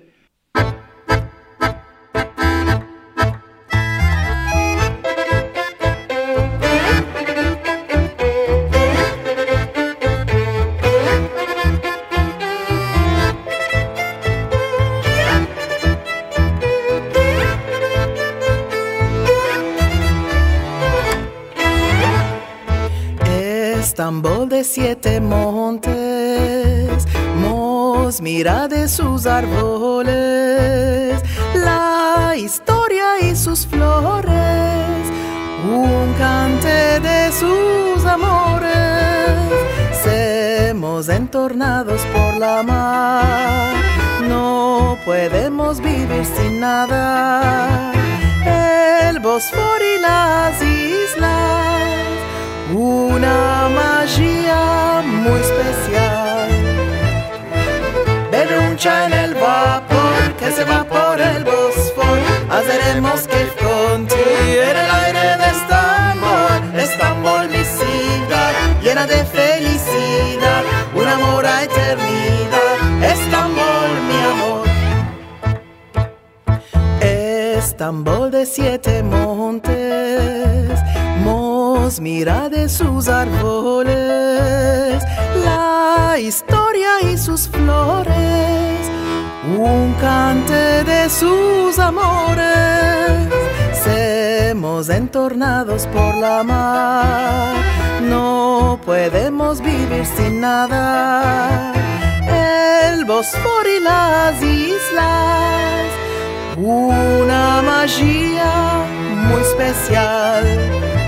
De 24.54 24.62
siete 24.62 25.20
montes, 25.20 25.92
Mos 27.40 28.20
mira 28.20 28.68
de 28.68 28.86
sus 28.86 29.26
árboles, 29.26 31.20
la 31.56 32.34
historia 32.36 33.18
y 33.20 33.34
sus 33.34 33.66
flores, 33.66 35.02
un 35.68 36.14
cante 36.16 37.00
de 37.00 37.32
sus 37.32 38.04
amores, 38.04 38.70
semos 40.04 41.08
entornados 41.08 42.00
por 42.14 42.36
la 42.36 42.62
mar, 42.62 43.72
no 44.28 44.96
podemos 45.04 45.80
vivir 45.80 46.24
sin 46.36 46.60
nada, 46.60 47.92
el 49.10 49.18
Bosforo 49.18 49.84
y 49.96 50.00
las 50.00 50.62
islas 50.62 52.03
una 52.72 53.68
magia 53.68 55.02
muy 55.04 55.40
especial. 55.40 56.48
Bebe 58.30 58.58
un 58.58 58.76
chai 58.76 59.06
en 59.06 59.12
el 59.12 59.34
vapor 59.34 60.34
que 60.38 60.50
se 60.50 60.64
va 60.64 60.84
por 60.84 61.20
el 61.20 61.44
Bosforo. 61.44 62.22
Haremos 62.50 63.26
que 63.26 63.42
contiene 63.62 64.80
el 64.84 64.90
aire 65.04 65.26
de 65.40 65.46
Estambul, 65.56 66.80
Estambul 66.80 67.48
mi 67.48 67.64
ciudad, 67.64 68.52
llena 68.82 69.06
de 69.06 69.24
felicidad, 69.24 70.62
un 70.94 71.06
amor 71.08 71.44
a 71.46 71.64
eternidad. 71.64 72.76
Estambul 73.02 73.90
mi 74.08 74.18
amor. 74.32 74.64
Estambul 77.00 78.30
de 78.30 78.46
siete 78.46 79.02
montes, 79.02 79.83
Mos 81.94 82.00
mira 82.00 82.48
de 82.48 82.68
sus 82.68 83.06
árboles, 83.06 83.94
la 85.44 86.18
historia 86.18 87.00
y 87.02 87.16
sus 87.16 87.48
flores, 87.48 88.90
un 89.56 89.94
cante 90.00 90.82
de 90.82 91.08
sus 91.08 91.78
amores, 91.78 93.28
semos 93.84 94.88
entornados 94.88 95.86
por 95.86 96.16
la 96.16 96.42
mar, 96.42 97.54
no 98.02 98.80
podemos 98.84 99.60
vivir 99.60 100.04
sin 100.16 100.40
nada, 100.40 101.72
el 102.90 103.04
Bosforo 103.04 103.70
y 103.70 103.78
las 103.80 104.42
islas 104.42 105.86
una 106.56 107.62
magia 107.62 108.84
muy 109.28 109.40
especial. 109.42 111.03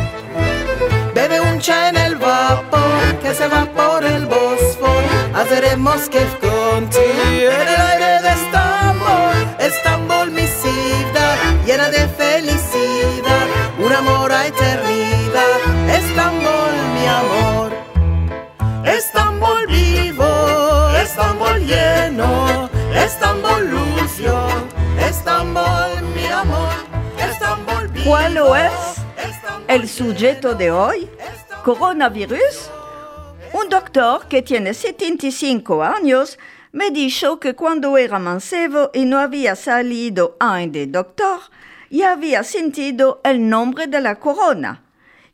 Bebe 1.56 3.18
que 3.22 3.34
se 3.34 3.48
va 3.48 3.64
por 3.64 4.04
el 4.04 4.26
Bósforo. 4.26 5.08
Hazeremos 5.34 6.08
que 6.10 6.22
conti 6.40 6.98
en 6.98 7.68
el 7.68 7.80
aire 7.92 8.22
de 8.22 8.28
Estambul. 8.28 9.56
Estambul, 9.58 10.30
mi 10.32 10.46
ciudad, 10.46 11.36
llena 11.64 11.88
de 11.88 12.06
felicidad. 12.08 13.46
Un 13.78 13.92
amor 13.92 14.32
a 14.32 14.46
eternidad. 14.46 15.58
Estambul, 15.88 16.74
mi 16.94 17.06
amor. 17.06 17.72
Estambul 18.84 19.66
vivo, 19.66 20.90
Estambul 20.96 21.58
lleno, 21.66 22.68
Estambul 22.94 23.70
lucio, 23.70 24.46
Estambul 25.00 26.02
mi 26.14 26.26
amor, 26.26 26.74
Estambul 27.18 27.88
vivo. 27.88 28.10
¿Cuál 28.10 28.36
es 28.36 28.72
el 29.68 29.88
sujeto 29.88 30.54
de 30.54 30.70
hoy? 30.70 31.10
¿Coronavirus? 31.66 32.70
Un 33.52 33.68
doctor 33.68 34.28
que 34.28 34.40
tiene 34.40 34.72
75 34.72 35.82
años 35.82 36.38
me 36.70 36.92
dijo 36.92 37.40
que 37.40 37.56
cuando 37.56 37.98
era 37.98 38.20
mancebo 38.20 38.92
y 38.94 39.04
no 39.04 39.18
había 39.18 39.56
salido 39.56 40.36
aún 40.38 40.70
de 40.70 40.86
doctor, 40.86 41.40
ya 41.90 42.12
había 42.12 42.44
sentido 42.44 43.20
el 43.24 43.48
nombre 43.48 43.88
de 43.88 44.00
la 44.00 44.14
corona. 44.14 44.84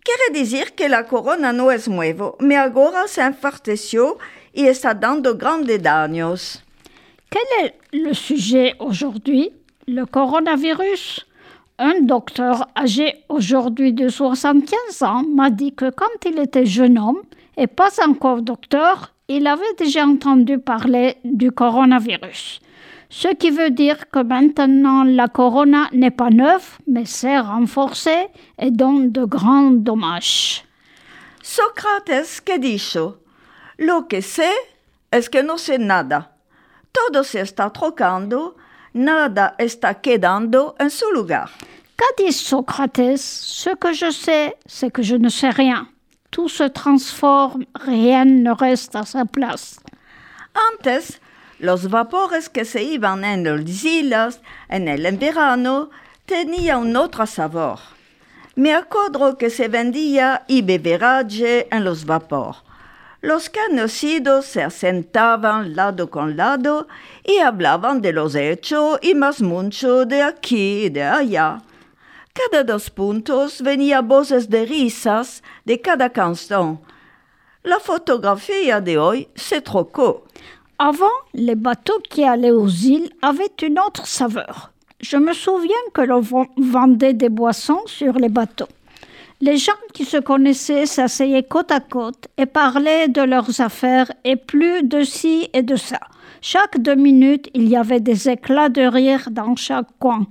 Quiere 0.02 0.40
decir 0.40 0.72
que 0.72 0.88
la 0.88 1.06
corona 1.06 1.52
no 1.52 1.70
es 1.70 1.86
nuevo, 1.86 2.38
mais 2.40 2.60
ahora 2.60 3.06
se 3.08 3.20
enfarteció 3.20 4.16
y 4.54 4.68
está 4.68 4.94
dando 4.94 5.36
grandes 5.36 5.82
daños. 5.82 6.64
Quel 7.28 7.66
est 7.66 7.74
le 7.92 8.14
sujet 8.14 8.74
aujourd'hui? 8.78 9.52
Le 9.84 10.06
coronavirus? 10.06 11.26
Un 11.84 12.02
docteur 12.02 12.68
âgé 12.78 13.24
aujourd'hui 13.28 13.92
de 13.92 14.08
75 14.08 15.02
ans 15.02 15.24
m'a 15.28 15.50
dit 15.50 15.74
que 15.74 15.90
quand 15.90 16.14
il 16.24 16.38
était 16.38 16.64
jeune 16.64 16.96
homme 16.96 17.22
et 17.56 17.66
pas 17.66 17.90
encore 18.06 18.42
docteur, 18.42 19.12
il 19.26 19.48
avait 19.48 19.74
déjà 19.76 20.06
entendu 20.06 20.58
parler 20.58 21.16
du 21.24 21.50
coronavirus. 21.50 22.60
Ce 23.10 23.34
qui 23.34 23.50
veut 23.50 23.70
dire 23.70 24.08
que 24.10 24.22
maintenant 24.22 25.02
la 25.02 25.26
corona 25.26 25.88
n'est 25.92 26.12
pas 26.12 26.30
neuve, 26.30 26.78
mais 26.86 27.04
s'est 27.04 27.40
renforcée 27.40 28.28
et 28.60 28.70
donne 28.70 29.10
de 29.10 29.24
grands 29.24 29.72
dommages. 29.72 30.64
Sócrates 31.42 32.42
que 32.44 32.60
dijo, 32.60 33.16
lo 33.80 34.06
que 34.06 34.20
sé 34.22 34.52
es 35.10 35.28
que 35.28 35.42
no 35.42 35.58
sé 35.58 35.78
nada. 35.78 36.30
Todo 36.92 37.24
se 37.24 37.40
está 37.40 37.70
trocando, 37.70 38.54
nada 38.92 39.54
está 39.58 39.94
quedando 39.94 40.74
en 40.78 40.90
su 40.90 41.10
lugar. 41.12 41.50
Qu'a 41.96 42.24
dit 42.24 42.32
Socrates 42.32 43.20
Ce 43.20 43.70
que 43.76 43.92
je 43.92 44.10
sais, 44.10 44.56
c'est 44.66 44.90
que 44.90 45.02
je 45.02 45.16
ne 45.16 45.28
sais 45.28 45.50
rien. 45.50 45.88
Tout 46.30 46.48
se 46.48 46.64
transforme, 46.64 47.64
rien 47.74 48.24
ne 48.24 48.50
reste 48.50 48.96
à 48.96 49.04
sa 49.04 49.24
place. 49.24 49.78
Antes, 50.72 51.20
los 51.60 51.86
vapores 51.86 52.48
que 52.48 52.64
se 52.64 52.82
iban 52.82 53.24
en 53.24 53.44
las 53.44 53.84
islas 53.84 54.40
en 54.68 54.88
el 54.88 55.16
verano 55.16 55.90
tenían 56.26 56.80
un 56.80 56.96
otro 56.96 57.26
sabor. 57.26 57.78
Me 58.56 58.74
acuerdo 58.74 59.38
que 59.38 59.48
se 59.48 59.68
vendía 59.68 60.44
y 60.46 60.62
beberaje 60.62 61.68
en 61.70 61.84
los 61.84 62.04
vapor. 62.04 62.56
Los 63.22 63.48
conocidos 63.48 64.46
se 64.46 64.68
sentaban 64.70 65.76
lado 65.76 66.10
con 66.10 66.36
lado 66.36 66.88
y 67.24 67.38
hablaban 67.38 68.02
de 68.02 68.12
los 68.12 68.34
hechos 68.34 68.98
y 69.00 69.14
más 69.14 69.40
mucho 69.40 70.04
de 70.04 70.22
aquí 70.22 70.86
y 70.86 70.90
de 70.90 71.04
allá. 71.04 71.62
Cada 72.34 72.64
dos 72.64 72.90
puntos 72.90 73.62
venía 73.62 74.00
voces 74.00 74.48
de 74.50 74.64
risas 74.66 75.42
de 75.64 75.80
cada 75.80 76.10
canción. 76.10 76.80
La 77.62 77.78
fotografía 77.78 78.80
de 78.80 78.98
hoy 78.98 79.28
se 79.36 79.60
trocó. 79.60 80.24
Avant, 80.78 81.12
les 81.32 81.54
bateaux 81.54 82.00
qui 82.10 82.24
allaient 82.24 82.50
aux 82.50 82.66
îles 82.68 83.12
avaient 83.22 83.54
une 83.62 83.78
autre 83.78 84.04
saveur. 84.04 84.72
Je 85.00 85.16
me 85.16 85.32
souviens 85.32 85.84
que 85.94 86.02
l'on 86.02 86.20
ven- 86.22 86.48
vendait 86.56 87.14
des 87.14 87.28
boissons 87.28 87.82
sur 87.86 88.14
les 88.14 88.28
bateaux. 88.28 88.68
Les 89.44 89.56
gens 89.56 89.72
qui 89.92 90.04
se 90.04 90.18
connaissaient 90.18 90.86
s'asseyaient 90.86 91.42
côte 91.42 91.72
à 91.72 91.80
côte 91.80 92.28
et 92.36 92.46
parlaient 92.46 93.08
de 93.08 93.22
leurs 93.22 93.60
affaires 93.60 94.12
et 94.22 94.36
plus 94.36 94.84
de 94.84 95.02
ci 95.02 95.50
et 95.52 95.64
de 95.64 95.74
ça. 95.74 95.98
Chaque 96.40 96.78
deux 96.78 96.94
minutes, 96.94 97.50
il 97.52 97.68
y 97.68 97.76
avait 97.76 97.98
des 97.98 98.28
éclats 98.28 98.68
de 98.68 98.82
rire 98.82 99.30
dans 99.32 99.56
chaque 99.56 99.88
coin. 99.98 100.28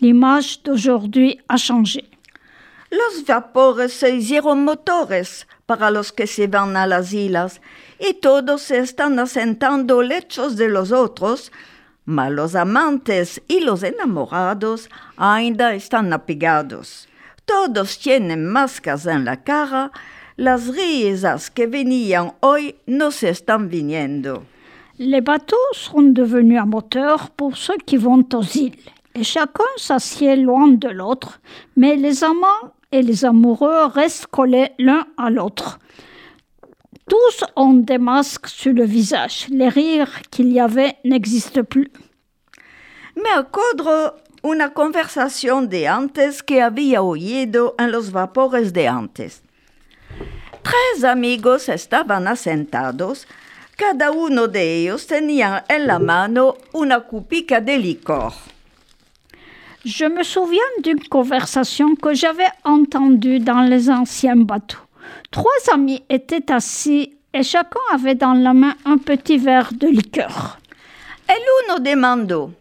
L'image 0.00 0.62
d'aujourd'hui 0.62 1.40
a 1.48 1.56
changé. 1.56 2.04
Los 2.92 3.24
vapores 3.26 3.92
se 3.92 4.14
hicieron 4.14 4.62
motores 4.62 5.48
para 5.66 5.90
los 5.90 6.12
que 6.12 6.28
se 6.28 6.46
van 6.46 6.76
a 6.76 6.86
las 6.86 7.12
islas 7.12 7.60
y 7.98 8.14
todos 8.14 8.62
se 8.62 8.78
están 8.78 9.18
asentando 9.18 10.02
lechos 10.02 10.54
de 10.54 10.68
los 10.68 10.92
otros, 10.92 11.50
mas 12.04 12.30
los 12.30 12.54
amantes 12.54 13.42
y 13.48 13.58
los 13.58 13.82
enamorados 13.82 14.88
ainda 15.16 15.74
están 15.74 16.12
apegados. 16.12 17.08
Todos 17.52 17.98
tienen 17.98 18.46
máscaras 18.46 19.04
en 19.06 19.26
la 19.26 19.36
cara, 19.44 19.92
las 20.36 20.68
risas 20.68 21.50
que 21.50 21.66
venían 21.66 22.32
hoy 22.40 22.76
no 22.86 23.10
se 23.10 23.28
están 23.28 23.68
viniendo. 23.68 24.44
Les 24.96 25.20
bateaux 25.20 25.72
seront 25.74 26.14
devenus 26.14 26.58
à 26.58 26.64
moteur 26.64 27.28
pour 27.30 27.58
ceux 27.58 27.76
qui 27.84 27.98
vont 27.98 28.26
aux 28.32 28.42
îles. 28.42 28.78
Et 29.14 29.22
chacun 29.22 29.72
s'assied 29.76 30.36
loin 30.36 30.68
de 30.68 30.88
l'autre, 30.88 31.42
mais 31.76 31.96
les 31.96 32.24
amants 32.24 32.72
et 32.90 33.02
les 33.02 33.22
amoureux 33.26 33.84
restent 33.84 34.28
collés 34.28 34.72
l'un 34.78 35.06
à 35.18 35.28
l'autre. 35.28 35.78
Tous 37.06 37.44
ont 37.54 37.74
des 37.74 37.98
masques 37.98 38.48
sur 38.48 38.72
le 38.72 38.84
visage. 38.84 39.48
Les 39.50 39.68
rires 39.68 40.22
qu'il 40.30 40.50
y 40.50 40.58
avait 40.58 40.96
n'existent 41.04 41.64
plus. 41.64 41.92
Me 43.14 43.38
acuerdo 43.38 44.16
una 44.42 44.74
conversación 44.74 45.68
de 45.68 45.86
antes 45.86 46.42
que 46.42 46.60
había 46.60 47.02
oído 47.02 47.74
en 47.78 47.92
los 47.92 48.10
vapores 48.10 48.72
de 48.72 48.88
antes. 48.88 49.42
Tres 50.62 51.04
amigos 51.04 51.68
estaban 51.68 52.26
asentados, 52.26 53.26
cada 53.76 54.10
uno 54.10 54.48
de 54.48 54.78
ellos 54.78 55.06
tenía 55.06 55.64
en 55.68 55.86
la 55.86 55.98
mano 55.98 56.56
una 56.72 57.00
cupica 57.00 57.60
de 57.60 57.78
licor. 57.78 58.32
Je 59.84 60.08
me 60.08 60.22
souviens 60.22 60.62
d'une 60.82 61.02
conversation 61.08 61.96
que 61.96 62.14
j'avais 62.14 62.52
entendue 62.62 63.40
dans 63.40 63.62
les 63.62 63.90
anciens 63.90 64.36
bateaux. 64.36 64.78
Trois 65.32 65.72
amis 65.72 66.04
étaient 66.08 66.52
assis 66.52 67.16
et 67.32 67.42
chacun 67.42 67.80
avait 67.92 68.14
dans 68.14 68.34
la 68.34 68.52
main 68.52 68.76
un 68.84 68.98
petit 68.98 69.38
verre 69.38 69.72
de 69.72 69.88
liqueur. 69.88 70.58
El 71.26 71.42
uno 71.64 71.80
demandó, 71.80 72.52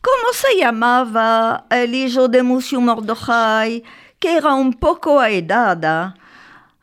¿cómo 0.00 0.32
se 0.32 0.58
llamaba 0.58 1.66
el 1.70 1.94
hijo 1.94 2.28
de 2.28 2.42
Monsieur 2.42 2.82
Mordojai, 2.82 3.82
que 4.18 4.36
era 4.36 4.54
un 4.54 4.72
poco 4.72 5.20
aedada? 5.20 6.14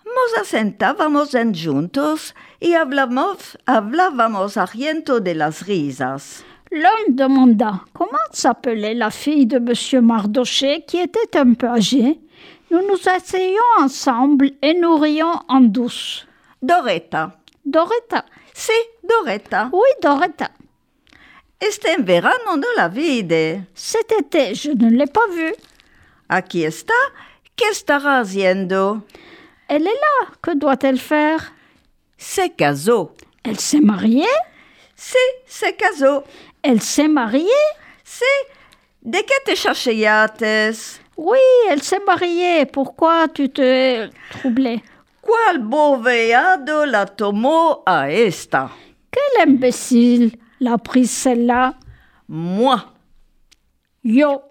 Nos 0.05 0.41
asentábamos 0.41 1.35
en 1.35 1.53
juntos 1.53 2.33
y 2.59 2.73
hablamos, 2.73 3.57
hablábamos 3.65 4.57
arriento 4.57 5.19
de 5.19 5.35
las 5.35 5.65
risas. 5.65 6.43
L'un 6.71 7.15
demanda 7.15 7.85
comment 7.93 8.17
s'appelait 8.31 8.93
la 8.93 9.09
fille 9.09 9.45
de 9.45 9.57
M. 9.57 10.05
Mardoché 10.05 10.83
qui 10.85 10.97
était 10.97 11.37
un 11.37 11.53
peu 11.53 11.67
âgée? 11.67 12.19
Nous 12.69 12.81
nous 12.81 13.07
asseyions 13.07 13.61
ensemble 13.79 14.51
et 14.61 14.73
nous 14.73 14.97
rions 14.97 15.39
en 15.47 15.61
douce. 15.61 16.27
Doretta. 16.61 17.39
Doretta. 17.63 18.25
Sí, 18.53 18.73
Doretta. 19.03 19.69
Oui, 19.71 19.87
Doretta. 20.01 20.49
Este 21.59 21.91
en 21.91 22.05
verano 22.05 22.55
no 22.55 22.67
la 22.75 22.87
vide. 22.87 23.65
Cet 23.73 24.11
été, 24.11 24.53
je 24.53 24.71
ne 24.71 24.89
l'ai 24.91 25.07
pas 25.07 25.27
vue. 25.33 25.55
Aquí 26.29 26.63
está. 26.63 26.93
¿Qué 27.55 27.65
estará 27.71 28.19
haciendo? 28.19 29.03
Elle 29.67 29.87
est 29.87 29.99
là. 30.05 30.27
Que 30.41 30.51
doit-elle 30.55 30.99
faire? 30.99 31.53
Se 32.17 32.49
casó. 32.55 33.15
Elle 33.43 33.59
s'est 33.59 33.81
mariée? 33.81 34.37
Sí, 34.95 35.17
se 35.47 35.71
casó. 35.75 36.23
Elle 36.61 36.81
s'est 36.81 37.07
mariée? 37.07 37.65
Sí. 38.03 38.25
¿De 39.01 39.19
qué 39.23 39.35
te 39.45 39.55
chacheates? 39.55 41.01
Oui, 41.15 41.39
elle 41.69 41.81
s'est 41.81 42.03
mariée. 42.05 42.65
Pourquoi 42.67 43.27
tu 43.29 43.49
te 43.49 44.09
troublais? 44.29 44.83
¿Cuál 45.21 45.59
boveado 45.59 46.85
la 46.85 47.05
tomó 47.05 47.81
a 47.85 48.11
esta? 48.11 48.69
Quel 49.09 49.49
imbécile 49.49 50.37
l'a 50.59 50.77
prise 50.77 51.11
celle-là 51.11 51.73
Moi. 52.27 52.83
Yo 54.03 54.41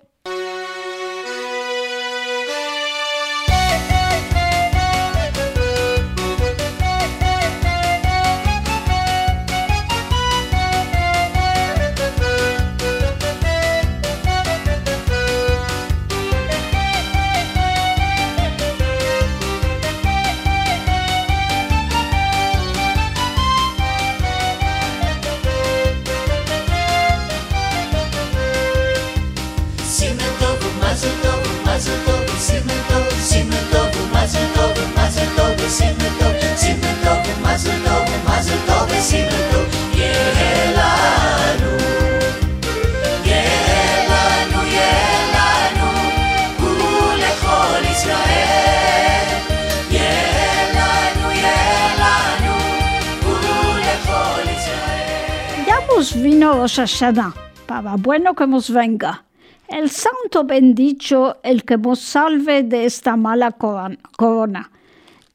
nos 56.37 56.53
vino 56.53 56.53
Rosh 56.55 56.77
Hashanah, 56.77 57.33
para 57.67 57.97
bueno 57.97 58.35
que 58.35 58.47
nos 58.47 58.71
venga. 58.71 59.25
El 59.69 59.91
santo 59.91 60.45
bendicho, 60.45 61.37
el 61.43 61.65
que 61.65 61.77
nos 61.77 61.99
salve 62.01 62.63
de 62.63 62.85
esta 62.85 63.17
mala 63.17 63.53
coron- 63.53 63.99
corona. 64.17 64.71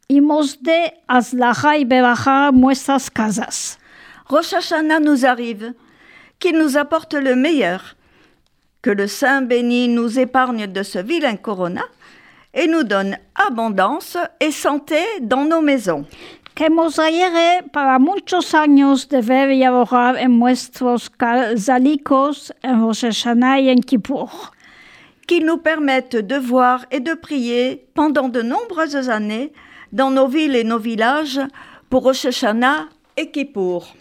Y 0.07 0.21
nos 0.21 0.61
dé 0.61 0.93
aslaja 1.07 1.77
y 1.77 1.85
beraja 1.85 2.51
nuestras 2.51 3.09
casas. 3.09 3.79
Rosh 4.29 4.53
Hashanah 4.53 4.99
nous 4.99 5.25
arrive, 5.25 5.73
qui 6.39 6.53
nous 6.53 6.77
apporte 6.77 7.13
le 7.15 7.35
meilleur. 7.35 7.95
Que 8.81 8.91
le 8.91 9.07
Saint 9.07 9.41
béni 9.43 9.87
nous 9.87 10.17
épargne 10.17 10.67
de 10.67 10.83
ce 10.83 10.99
vilain 10.99 11.35
corona 11.37 11.83
et 12.53 12.67
nous 12.67 12.83
donne 12.83 13.17
abondance 13.35 14.17
et 14.39 14.51
santé 14.51 15.03
dans 15.21 15.45
nos 15.45 15.61
maisons. 15.61 16.05
Que 16.61 16.69
nos 16.69 16.99
ayere 16.99 17.63
para 17.73 17.97
muchos 17.97 18.53
años 18.53 19.09
de 19.09 19.21
ver 19.21 19.51
y 19.51 19.63
abogar 19.63 20.15
en 20.15 20.37
nuestros 20.37 21.09
casalicos 21.09 22.53
en 22.61 22.83
Rosh 22.83 23.03
Hashanah 23.05 23.61
y 23.61 23.71
en 23.71 23.81
Kippur. 23.81 24.51
Qui 25.25 25.41
nous 25.41 25.57
permette 25.57 26.15
de 26.15 26.35
voir 26.35 26.85
et 26.91 26.99
de 26.99 27.15
prier 27.15 27.87
pendant 27.95 28.29
de 28.29 28.43
nombreuses 28.43 29.09
années 29.09 29.53
dans 29.91 30.11
nos 30.11 30.27
villes 30.27 30.55
et 30.55 30.63
nos 30.63 30.77
villages 30.77 31.41
pour 31.89 32.03
Rosh 32.03 32.27
et 33.17 33.31
Kippour. 33.31 33.95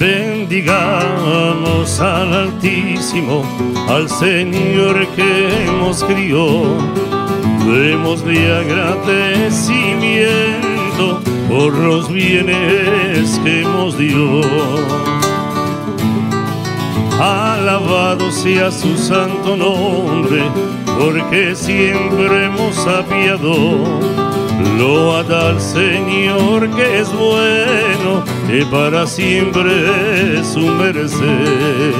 Bendigamos 0.00 2.00
al 2.00 2.32
Altísimo, 2.32 3.44
al 3.86 4.08
Señor 4.08 5.06
que 5.08 5.66
nos 5.78 6.02
crió. 6.04 6.62
Démosle 7.66 8.50
agradecimiento 8.50 11.20
por 11.50 11.74
los 11.74 12.10
bienes 12.10 13.38
que 13.44 13.60
nos 13.60 13.98
dio. 13.98 14.40
Alabado 17.20 18.32
sea 18.32 18.70
su 18.70 18.96
santo 18.96 19.54
nombre, 19.54 20.44
porque 20.98 21.54
siempre 21.54 22.46
hemos 22.46 22.86
apiado. 22.86 24.19
Loada 24.78 25.50
al 25.50 25.60
Señor 25.60 26.68
que 26.70 27.00
es 27.00 27.12
bueno, 27.12 28.24
que 28.48 28.64
para 28.66 29.06
siempre 29.06 30.38
es 30.38 30.46
su 30.48 30.60
merced. 30.60 31.94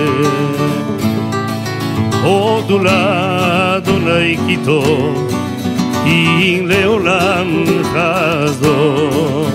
Odula 2.24 3.74
Adonai 3.76 4.36
Kito, 4.46 4.82
y 6.06 6.60
Leolam 6.60 7.64
Hasdo. 7.94 9.46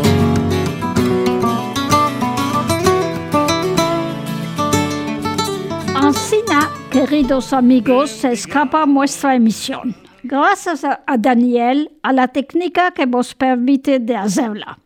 Ancina, 5.95 6.69
queridos 6.91 7.53
amigos, 7.53 8.09
se 8.11 8.33
escapa 8.33 8.85
nuestra 8.85 9.35
emisión. 9.35 10.04
A, 10.31 11.01
a 11.05 11.17
Daniel, 11.17 11.89
a 12.03 12.13
la 12.13 12.27
técnica 12.27 12.91
que 12.91 13.05
nos 13.05 13.33
permite 13.33 13.99
de 13.99 14.15
hacerla. 14.15 14.77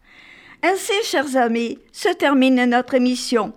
Ainsi, 0.61 0.93
chers 1.03 1.35
amis, 1.37 1.79
se 1.91 2.13
termine 2.13 2.65
notre 2.65 2.95
émission. 2.95 3.53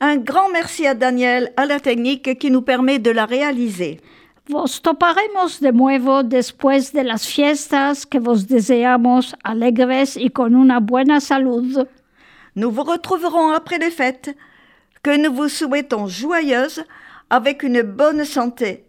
Un 0.00 0.16
grand 0.16 0.48
merci 0.50 0.86
à 0.86 0.94
Daniel, 0.94 1.52
à 1.56 1.66
la 1.66 1.78
technique 1.78 2.38
qui 2.38 2.50
nous 2.50 2.62
permet 2.62 2.98
de 2.98 3.10
la 3.10 3.26
réaliser. 3.26 4.00
Vos 4.48 4.80
toparemos 4.82 5.60
de 5.60 5.70
nuevo 5.70 6.22
después 6.22 6.92
de 6.92 7.02
las 7.02 7.26
fiestas 7.26 8.04
que 8.04 8.18
vos 8.18 8.46
deseamos 8.46 9.34
alegres 9.42 10.16
y 10.16 10.30
con 10.30 10.54
una 10.54 10.80
buena 10.80 11.20
salud. 11.20 11.86
Nous 12.56 12.70
vous 12.70 12.82
retrouverons 12.82 13.52
après 13.52 13.78
les 13.78 13.90
fêtes, 13.90 14.36
que 15.02 15.16
nous 15.16 15.32
vous 15.32 15.48
souhaitons 15.48 16.08
joyeuses, 16.08 16.84
avec 17.30 17.62
une 17.62 17.82
bonne 17.82 18.24
santé. 18.24 18.83